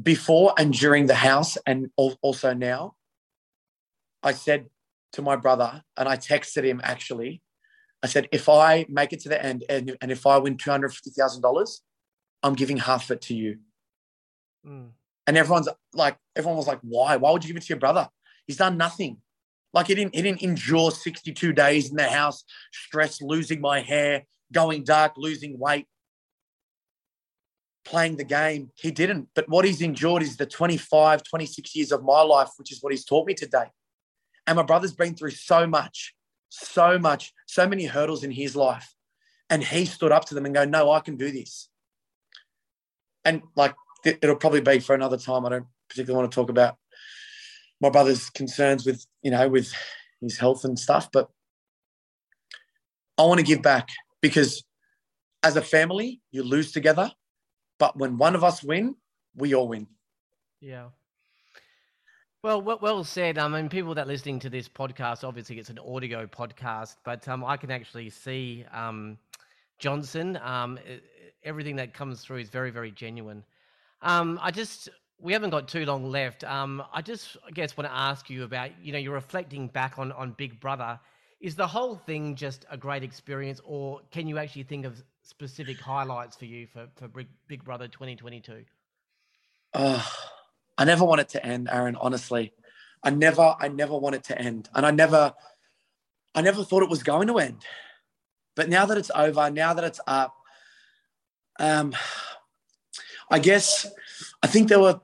Before 0.00 0.54
and 0.58 0.72
during 0.72 1.06
the 1.06 1.14
house, 1.14 1.58
and 1.66 1.90
also 1.96 2.54
now, 2.54 2.96
I 4.22 4.32
said 4.32 4.66
to 5.16 5.22
my 5.22 5.34
brother, 5.34 5.82
and 5.96 6.08
I 6.08 6.16
texted 6.16 6.64
him 6.64 6.80
actually, 6.84 7.42
I 8.02 8.06
said, 8.06 8.28
if 8.32 8.48
I 8.48 8.86
make 8.88 9.12
it 9.12 9.20
to 9.20 9.30
the 9.30 9.42
end 9.42 9.64
and, 9.68 9.96
and 10.00 10.12
if 10.12 10.26
I 10.26 10.36
win 10.36 10.56
$250,000, 10.58 11.80
I'm 12.42 12.54
giving 12.54 12.76
half 12.76 13.04
of 13.04 13.12
it 13.12 13.22
to 13.22 13.34
you. 13.34 13.56
Mm. 14.64 14.90
And 15.26 15.36
everyone's 15.36 15.68
like, 15.94 16.16
everyone 16.36 16.58
was 16.58 16.66
like, 16.66 16.80
why? 16.82 17.16
Why 17.16 17.32
would 17.32 17.42
you 17.42 17.48
give 17.48 17.56
it 17.56 17.64
to 17.64 17.70
your 17.70 17.80
brother? 17.80 18.08
He's 18.46 18.58
done 18.58 18.76
nothing. 18.76 19.16
Like 19.72 19.86
he 19.86 19.94
didn't, 19.94 20.14
he 20.14 20.22
didn't 20.22 20.42
endure 20.42 20.90
62 20.90 21.52
days 21.54 21.90
in 21.90 21.96
the 21.96 22.04
house, 22.04 22.44
stress, 22.72 23.20
losing 23.22 23.60
my 23.60 23.80
hair, 23.80 24.24
going 24.52 24.84
dark, 24.84 25.14
losing 25.16 25.58
weight, 25.58 25.86
playing 27.84 28.16
the 28.16 28.24
game. 28.24 28.70
He 28.76 28.90
didn't. 28.90 29.28
But 29.34 29.48
what 29.48 29.64
he's 29.64 29.80
endured 29.80 30.22
is 30.22 30.36
the 30.36 30.46
25, 30.46 31.22
26 31.22 31.74
years 31.74 31.90
of 31.92 32.04
my 32.04 32.20
life, 32.20 32.50
which 32.58 32.70
is 32.70 32.82
what 32.82 32.92
he's 32.92 33.04
taught 33.04 33.26
me 33.26 33.34
today. 33.34 33.66
And 34.46 34.56
my 34.56 34.62
brother's 34.62 34.94
been 34.94 35.14
through 35.14 35.30
so 35.30 35.66
much, 35.66 36.14
so 36.48 36.98
much, 36.98 37.32
so 37.46 37.68
many 37.68 37.86
hurdles 37.86 38.24
in 38.24 38.30
his 38.30 38.54
life. 38.54 38.94
And 39.50 39.62
he 39.62 39.84
stood 39.84 40.12
up 40.12 40.24
to 40.26 40.34
them 40.34 40.46
and 40.46 40.54
go, 40.54 40.64
no, 40.64 40.90
I 40.90 41.00
can 41.00 41.16
do 41.16 41.30
this. 41.30 41.68
And 43.24 43.42
like, 43.56 43.74
it'll 44.04 44.36
probably 44.36 44.60
be 44.60 44.78
for 44.78 44.94
another 44.94 45.16
time. 45.18 45.46
I 45.46 45.50
don't 45.50 45.66
particularly 45.88 46.20
want 46.20 46.30
to 46.30 46.34
talk 46.34 46.50
about 46.50 46.76
my 47.80 47.90
brother's 47.90 48.30
concerns 48.30 48.86
with, 48.86 49.04
you 49.22 49.30
know, 49.30 49.48
with 49.48 49.72
his 50.20 50.38
health 50.38 50.64
and 50.64 50.78
stuff, 50.78 51.10
but 51.12 51.28
I 53.18 53.22
want 53.22 53.38
to 53.38 53.46
give 53.46 53.62
back 53.62 53.88
because 54.20 54.64
as 55.42 55.56
a 55.56 55.62
family, 55.62 56.20
you 56.30 56.42
lose 56.42 56.72
together. 56.72 57.12
But 57.78 57.96
when 57.96 58.16
one 58.16 58.34
of 58.34 58.42
us 58.42 58.62
win, 58.62 58.96
we 59.34 59.54
all 59.54 59.68
win. 59.68 59.86
Yeah. 60.60 60.88
Well, 62.46 62.62
well, 62.62 63.02
said. 63.02 63.38
I 63.38 63.48
mean, 63.48 63.68
people 63.68 63.92
that 63.94 64.04
are 64.04 64.08
listening 64.08 64.38
to 64.38 64.48
this 64.48 64.68
podcast, 64.68 65.24
obviously 65.24 65.58
it's 65.58 65.68
an 65.68 65.80
audio 65.80 66.28
podcast, 66.28 66.94
but 67.02 67.26
um, 67.26 67.44
I 67.44 67.56
can 67.56 67.72
actually 67.72 68.08
see 68.08 68.64
um, 68.72 69.18
Johnson. 69.80 70.38
Um, 70.40 70.78
everything 71.42 71.74
that 71.74 71.92
comes 71.92 72.22
through 72.22 72.36
is 72.36 72.48
very, 72.48 72.70
very 72.70 72.92
genuine. 72.92 73.42
Um, 74.00 74.38
I 74.40 74.52
just, 74.52 74.88
we 75.18 75.32
haven't 75.32 75.50
got 75.50 75.66
too 75.66 75.84
long 75.86 76.08
left. 76.08 76.44
Um, 76.44 76.84
I 76.92 77.02
just, 77.02 77.36
I 77.44 77.50
guess, 77.50 77.76
want 77.76 77.90
to 77.90 77.92
ask 77.96 78.30
you 78.30 78.44
about, 78.44 78.70
you 78.80 78.92
know, 78.92 78.98
you're 78.98 79.14
reflecting 79.14 79.66
back 79.66 79.98
on 79.98 80.12
on 80.12 80.30
Big 80.38 80.60
Brother. 80.60 81.00
Is 81.40 81.56
the 81.56 81.66
whole 81.66 81.96
thing 81.96 82.36
just 82.36 82.64
a 82.70 82.76
great 82.76 83.02
experience, 83.02 83.60
or 83.64 84.02
can 84.12 84.28
you 84.28 84.38
actually 84.38 84.62
think 84.62 84.86
of 84.86 85.02
specific 85.22 85.80
highlights 85.80 86.36
for 86.36 86.44
you 86.44 86.68
for 86.68 86.86
for 86.94 87.08
Big 87.48 87.64
Brother 87.64 87.88
2022? 87.88 88.64
Oh, 89.74 90.16
I 90.78 90.84
never 90.84 91.04
want 91.04 91.20
it 91.20 91.28
to 91.30 91.44
end, 91.44 91.68
Aaron. 91.70 91.96
Honestly, 91.96 92.52
I 93.02 93.10
never, 93.10 93.54
I 93.58 93.68
never 93.68 93.96
want 93.96 94.14
it 94.14 94.24
to 94.24 94.38
end, 94.38 94.68
and 94.74 94.84
I 94.84 94.90
never, 94.90 95.34
I 96.34 96.42
never 96.42 96.64
thought 96.64 96.82
it 96.82 96.90
was 96.90 97.02
going 97.02 97.28
to 97.28 97.38
end. 97.38 97.64
But 98.54 98.68
now 98.68 98.86
that 98.86 98.98
it's 98.98 99.10
over, 99.14 99.50
now 99.50 99.74
that 99.74 99.84
it's 99.84 100.00
up, 100.06 100.34
um, 101.58 101.94
I 103.30 103.38
guess 103.38 103.86
I 104.42 104.46
think 104.46 104.68
there 104.68 104.80
were 104.80 105.00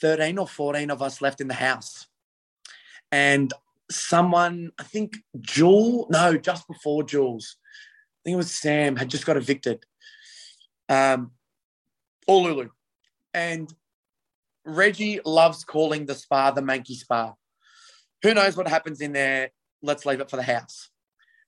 13 0.00 0.38
or 0.38 0.46
14 0.46 0.90
of 0.90 1.02
us 1.02 1.20
left 1.20 1.40
in 1.40 1.48
the 1.48 1.54
house. 1.54 2.06
And 3.10 3.52
someone, 3.90 4.70
I 4.78 4.82
think 4.82 5.18
Jewel, 5.40 6.06
no, 6.10 6.36
just 6.36 6.66
before 6.66 7.02
Jules, 7.02 7.56
I 7.60 8.20
think 8.24 8.34
it 8.34 8.38
was 8.38 8.52
Sam, 8.52 8.96
had 8.96 9.10
just 9.10 9.26
got 9.26 9.36
evicted. 9.36 9.84
Um, 10.88 11.32
or 12.26 12.42
Lulu. 12.42 12.68
And 13.34 13.72
Reggie 14.64 15.20
loves 15.24 15.64
calling 15.64 16.06
the 16.06 16.14
spa 16.14 16.50
the 16.50 16.60
Mankey 16.60 16.94
Spa. 16.94 17.34
Who 18.22 18.34
knows 18.34 18.56
what 18.56 18.68
happens 18.68 19.00
in 19.00 19.12
there? 19.12 19.50
Let's 19.82 20.06
leave 20.06 20.20
it 20.20 20.30
for 20.30 20.36
the 20.36 20.42
house. 20.42 20.90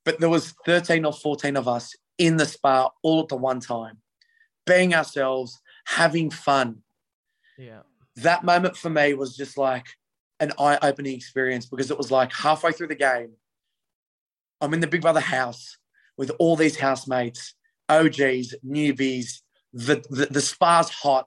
But 0.04 0.20
there 0.20 0.28
was 0.28 0.54
13 0.66 1.04
or 1.04 1.12
14 1.12 1.56
of 1.56 1.68
us 1.68 1.94
in 2.18 2.36
the 2.36 2.46
spa 2.46 2.90
all 3.02 3.22
at 3.22 3.28
the 3.28 3.36
one 3.36 3.60
time, 3.60 3.98
being 4.66 4.94
ourselves, 4.94 5.60
having 5.86 6.30
fun. 6.30 6.82
Yeah. 7.56 7.80
That 8.16 8.44
moment 8.44 8.76
for 8.76 8.90
me 8.90 9.14
was 9.14 9.36
just 9.36 9.56
like 9.56 9.86
an 10.40 10.52
eye-opening 10.58 11.14
experience 11.14 11.66
because 11.66 11.90
it 11.90 11.98
was 11.98 12.10
like 12.10 12.32
halfway 12.32 12.72
through 12.72 12.88
the 12.88 12.94
game, 12.94 13.30
I'm 14.60 14.74
in 14.74 14.80
the 14.80 14.86
Big 14.86 15.02
Brother 15.02 15.20
house 15.20 15.78
with 16.16 16.30
all 16.38 16.56
these 16.56 16.76
housemates, 16.76 17.54
OGs, 17.88 18.54
newbies. 18.66 19.40
The, 19.72 20.04
the, 20.08 20.26
the 20.26 20.40
spa's 20.40 20.88
hot 20.88 21.26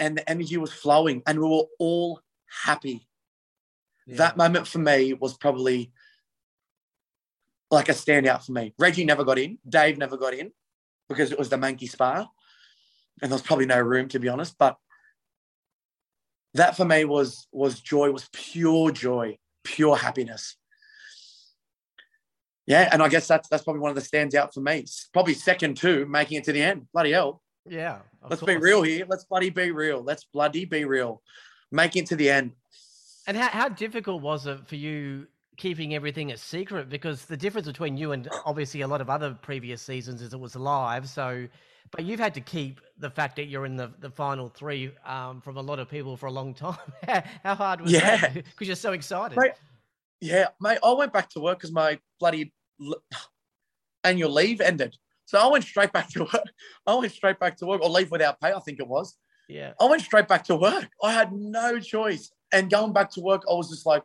and 0.00 0.16
the 0.16 0.28
energy 0.28 0.56
was 0.56 0.72
flowing 0.72 1.22
and 1.26 1.38
we 1.38 1.46
were 1.46 1.64
all 1.78 2.20
happy. 2.64 3.06
Yeah. 4.06 4.16
That 4.16 4.36
moment 4.36 4.66
for 4.66 4.78
me 4.78 5.12
was 5.12 5.36
probably 5.36 5.92
like 7.70 7.88
a 7.88 7.92
standout 7.92 8.44
for 8.44 8.52
me. 8.52 8.74
Reggie 8.78 9.04
never 9.04 9.22
got 9.22 9.38
in. 9.38 9.58
Dave 9.68 9.98
never 9.98 10.16
got 10.16 10.34
in 10.34 10.50
because 11.08 11.30
it 11.30 11.38
was 11.38 11.50
the 11.50 11.58
Monkey 11.58 11.86
Spa. 11.86 12.28
And 13.22 13.30
there 13.30 13.36
was 13.36 13.42
probably 13.42 13.66
no 13.66 13.78
room 13.78 14.08
to 14.08 14.18
be 14.18 14.28
honest. 14.28 14.56
But 14.58 14.76
that 16.54 16.76
for 16.76 16.84
me 16.84 17.04
was 17.04 17.46
was 17.52 17.80
joy, 17.80 18.10
was 18.10 18.28
pure 18.32 18.90
joy, 18.90 19.38
pure 19.62 19.96
happiness. 19.96 20.56
Yeah, 22.66 22.88
and 22.92 23.02
I 23.02 23.08
guess 23.08 23.28
that's 23.28 23.48
that's 23.48 23.62
probably 23.62 23.80
one 23.80 23.90
of 23.90 23.96
the 23.96 24.00
stands 24.00 24.34
out 24.34 24.54
for 24.54 24.60
me. 24.60 24.84
Probably 25.12 25.34
second 25.34 25.76
to 25.78 26.06
making 26.06 26.38
it 26.38 26.44
to 26.44 26.52
the 26.52 26.62
end. 26.62 26.86
Bloody 26.92 27.12
hell. 27.12 27.42
Yeah. 27.68 27.98
Let's 28.28 28.40
course. 28.40 28.54
be 28.54 28.56
real 28.56 28.82
here. 28.82 29.06
Let's 29.08 29.24
bloody 29.24 29.50
be 29.50 29.70
real. 29.70 30.02
Let's 30.02 30.24
bloody 30.24 30.64
be 30.64 30.84
real. 30.84 31.22
Make 31.70 31.96
it 31.96 32.06
to 32.06 32.16
the 32.16 32.30
end. 32.30 32.52
And 33.26 33.36
how, 33.36 33.48
how 33.48 33.68
difficult 33.68 34.22
was 34.22 34.46
it 34.46 34.66
for 34.66 34.76
you 34.76 35.26
keeping 35.56 35.94
everything 35.94 36.32
a 36.32 36.36
secret? 36.36 36.88
Because 36.88 37.26
the 37.26 37.36
difference 37.36 37.66
between 37.66 37.96
you 37.96 38.12
and 38.12 38.28
obviously 38.44 38.80
a 38.80 38.88
lot 38.88 39.00
of 39.00 39.10
other 39.10 39.36
previous 39.42 39.82
seasons 39.82 40.22
is 40.22 40.32
it 40.32 40.40
was 40.40 40.56
live. 40.56 41.08
So, 41.08 41.46
but 41.92 42.04
you've 42.04 42.20
had 42.20 42.34
to 42.34 42.40
keep 42.40 42.80
the 42.98 43.10
fact 43.10 43.36
that 43.36 43.46
you're 43.46 43.66
in 43.66 43.76
the, 43.76 43.92
the 44.00 44.10
final 44.10 44.48
three 44.48 44.92
um, 45.04 45.40
from 45.40 45.56
a 45.56 45.62
lot 45.62 45.78
of 45.78 45.88
people 45.88 46.16
for 46.16 46.26
a 46.26 46.32
long 46.32 46.54
time. 46.54 46.78
how 47.44 47.54
hard 47.54 47.82
was 47.82 47.92
yeah. 47.92 48.16
that? 48.16 48.34
Because 48.34 48.66
you're 48.66 48.76
so 48.76 48.92
excited. 48.92 49.36
Mate, 49.36 49.52
yeah, 50.20 50.48
mate. 50.60 50.78
I 50.82 50.92
went 50.92 51.12
back 51.12 51.28
to 51.30 51.40
work 51.40 51.58
because 51.58 51.72
my 51.72 51.98
bloody 52.18 52.52
annual 54.04 54.30
leave 54.30 54.60
ended. 54.60 54.96
So 55.30 55.38
I 55.38 55.46
went 55.46 55.62
straight 55.62 55.92
back 55.92 56.08
to 56.10 56.24
work. 56.24 56.50
I 56.84 56.94
went 56.96 57.12
straight 57.12 57.38
back 57.38 57.56
to 57.58 57.66
work 57.66 57.82
or 57.82 57.88
leave 57.88 58.10
without 58.10 58.40
pay, 58.40 58.52
I 58.52 58.58
think 58.58 58.80
it 58.80 58.88
was. 58.88 59.16
Yeah. 59.48 59.74
I 59.80 59.84
went 59.84 60.02
straight 60.02 60.26
back 60.26 60.42
to 60.46 60.56
work. 60.56 60.88
I 61.00 61.12
had 61.12 61.32
no 61.32 61.78
choice. 61.78 62.32
And 62.50 62.68
going 62.68 62.92
back 62.92 63.12
to 63.12 63.20
work, 63.20 63.44
I 63.48 63.52
was 63.52 63.70
just 63.70 63.86
like, 63.86 64.02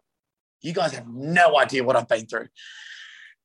you 0.62 0.72
guys 0.72 0.94
have 0.94 1.08
no 1.08 1.58
idea 1.58 1.84
what 1.84 1.96
I've 1.96 2.08
been 2.08 2.28
through. 2.28 2.50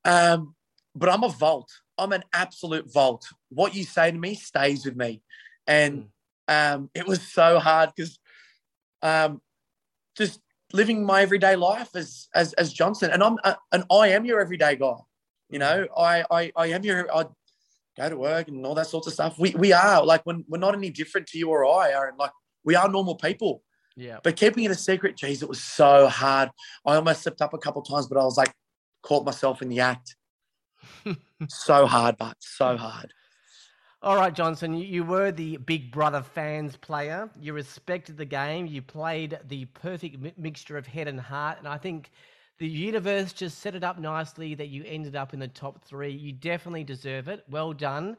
Um, 0.04 0.54
but 0.94 1.08
I'm 1.08 1.24
a 1.24 1.30
vault. 1.30 1.70
I'm 1.96 2.12
an 2.12 2.22
absolute 2.34 2.92
vault. 2.92 3.26
What 3.48 3.74
you 3.74 3.84
say 3.84 4.10
to 4.10 4.18
me 4.18 4.34
stays 4.34 4.84
with 4.84 4.96
me. 4.96 5.22
And 5.66 6.08
mm. 6.50 6.74
um, 6.74 6.90
it 6.94 7.06
was 7.06 7.22
so 7.22 7.58
hard 7.58 7.92
because 7.96 8.18
um, 9.00 9.40
just 10.18 10.40
living 10.74 11.02
my 11.02 11.22
everyday 11.22 11.56
life 11.56 11.96
as 11.96 12.28
as, 12.34 12.52
as 12.54 12.74
Johnson, 12.74 13.10
and 13.10 13.22
I'm 13.22 13.38
uh, 13.42 13.54
and 13.72 13.84
I 13.90 14.08
am 14.08 14.26
your 14.26 14.38
everyday 14.38 14.76
guy. 14.76 14.96
You 15.48 15.58
know, 15.58 15.86
mm. 15.86 15.88
I 15.96 16.24
I, 16.30 16.52
I 16.56 16.66
am 16.68 16.84
your 16.84 17.14
I 17.14 17.24
go 17.96 18.08
to 18.08 18.16
work 18.16 18.48
and 18.48 18.64
all 18.64 18.74
that 18.74 18.86
sorts 18.86 19.06
of 19.06 19.12
stuff. 19.12 19.38
We 19.38 19.54
we 19.56 19.72
are 19.72 20.04
like 20.04 20.24
when 20.24 20.44
we're 20.48 20.58
not 20.58 20.74
any 20.74 20.90
different 20.90 21.26
to 21.28 21.38
you 21.38 21.48
or 21.48 21.64
I 21.64 21.92
are 21.92 22.12
like 22.18 22.32
we 22.64 22.74
are 22.74 22.88
normal 22.88 23.14
people. 23.14 23.62
Yeah. 23.96 24.18
But 24.22 24.36
keeping 24.36 24.64
it 24.64 24.70
a 24.70 24.76
secret, 24.76 25.16
geez, 25.16 25.42
it 25.42 25.48
was 25.48 25.62
so 25.62 26.06
hard. 26.06 26.50
I 26.86 26.94
almost 26.94 27.22
slipped 27.22 27.42
up 27.42 27.54
a 27.54 27.58
couple 27.58 27.82
times, 27.82 28.06
but 28.06 28.18
I 28.18 28.24
was 28.24 28.36
like 28.36 28.52
caught 29.02 29.24
myself 29.24 29.62
in 29.62 29.68
the 29.68 29.80
act. 29.80 30.16
so 31.48 31.86
hard, 31.86 32.16
but 32.16 32.36
so 32.40 32.76
hard. 32.76 33.12
All 34.02 34.16
right, 34.16 34.32
Johnson, 34.32 34.74
you 34.74 35.04
were 35.04 35.30
the 35.30 35.58
Big 35.58 35.92
Brother 35.92 36.22
fans 36.22 36.74
player. 36.76 37.28
You 37.38 37.52
respected 37.52 38.16
the 38.16 38.24
game. 38.24 38.64
You 38.64 38.80
played 38.80 39.38
the 39.48 39.66
perfect 39.66 40.38
mixture 40.38 40.78
of 40.78 40.86
head 40.86 41.06
and 41.06 41.20
heart. 41.20 41.58
And 41.58 41.68
I 41.68 41.76
think 41.76 42.10
the 42.60 42.68
universe 42.68 43.32
just 43.32 43.58
set 43.58 43.74
it 43.74 43.82
up 43.82 43.98
nicely 43.98 44.54
that 44.54 44.68
you 44.68 44.84
ended 44.86 45.16
up 45.16 45.32
in 45.32 45.40
the 45.40 45.48
top 45.48 45.82
three. 45.82 46.10
You 46.10 46.30
definitely 46.30 46.84
deserve 46.84 47.26
it. 47.28 47.42
Well 47.48 47.72
done. 47.72 48.18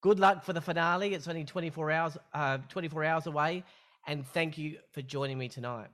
Good 0.00 0.18
luck 0.18 0.44
for 0.44 0.52
the 0.52 0.60
finale. 0.60 1.14
It's 1.14 1.28
only 1.28 1.44
24 1.44 1.92
hours, 1.92 2.18
uh, 2.34 2.58
24 2.68 3.04
hours 3.04 3.26
away. 3.28 3.62
And 4.08 4.26
thank 4.26 4.58
you 4.58 4.78
for 4.90 5.02
joining 5.02 5.38
me 5.38 5.48
tonight. 5.48 5.86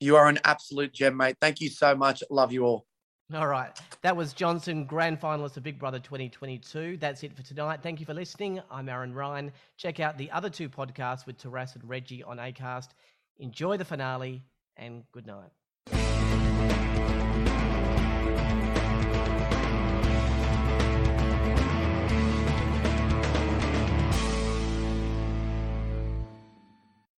You 0.00 0.16
are 0.16 0.28
an 0.28 0.40
absolute 0.44 0.92
gem, 0.92 1.16
mate. 1.16 1.36
Thank 1.40 1.60
you 1.60 1.70
so 1.70 1.94
much. 1.94 2.24
Love 2.28 2.52
you 2.52 2.64
all. 2.64 2.86
All 3.32 3.46
right. 3.46 3.70
That 4.02 4.16
was 4.16 4.32
Johnson, 4.32 4.84
grand 4.84 5.20
finalist 5.20 5.56
of 5.56 5.62
Big 5.62 5.78
Brother 5.78 6.00
2022. 6.00 6.96
That's 6.96 7.22
it 7.22 7.36
for 7.36 7.42
tonight. 7.42 7.80
Thank 7.84 8.00
you 8.00 8.06
for 8.06 8.14
listening. 8.14 8.60
I'm 8.68 8.88
Aaron 8.88 9.14
Ryan. 9.14 9.52
Check 9.76 10.00
out 10.00 10.18
the 10.18 10.30
other 10.32 10.50
two 10.50 10.68
podcasts 10.68 11.24
with 11.24 11.38
Taras 11.38 11.76
and 11.76 11.88
Reggie 11.88 12.24
on 12.24 12.38
ACAST. 12.38 12.88
Enjoy 13.38 13.76
the 13.76 13.84
finale 13.84 14.42
and 14.76 15.04
good 15.12 15.26
night. 15.26 15.50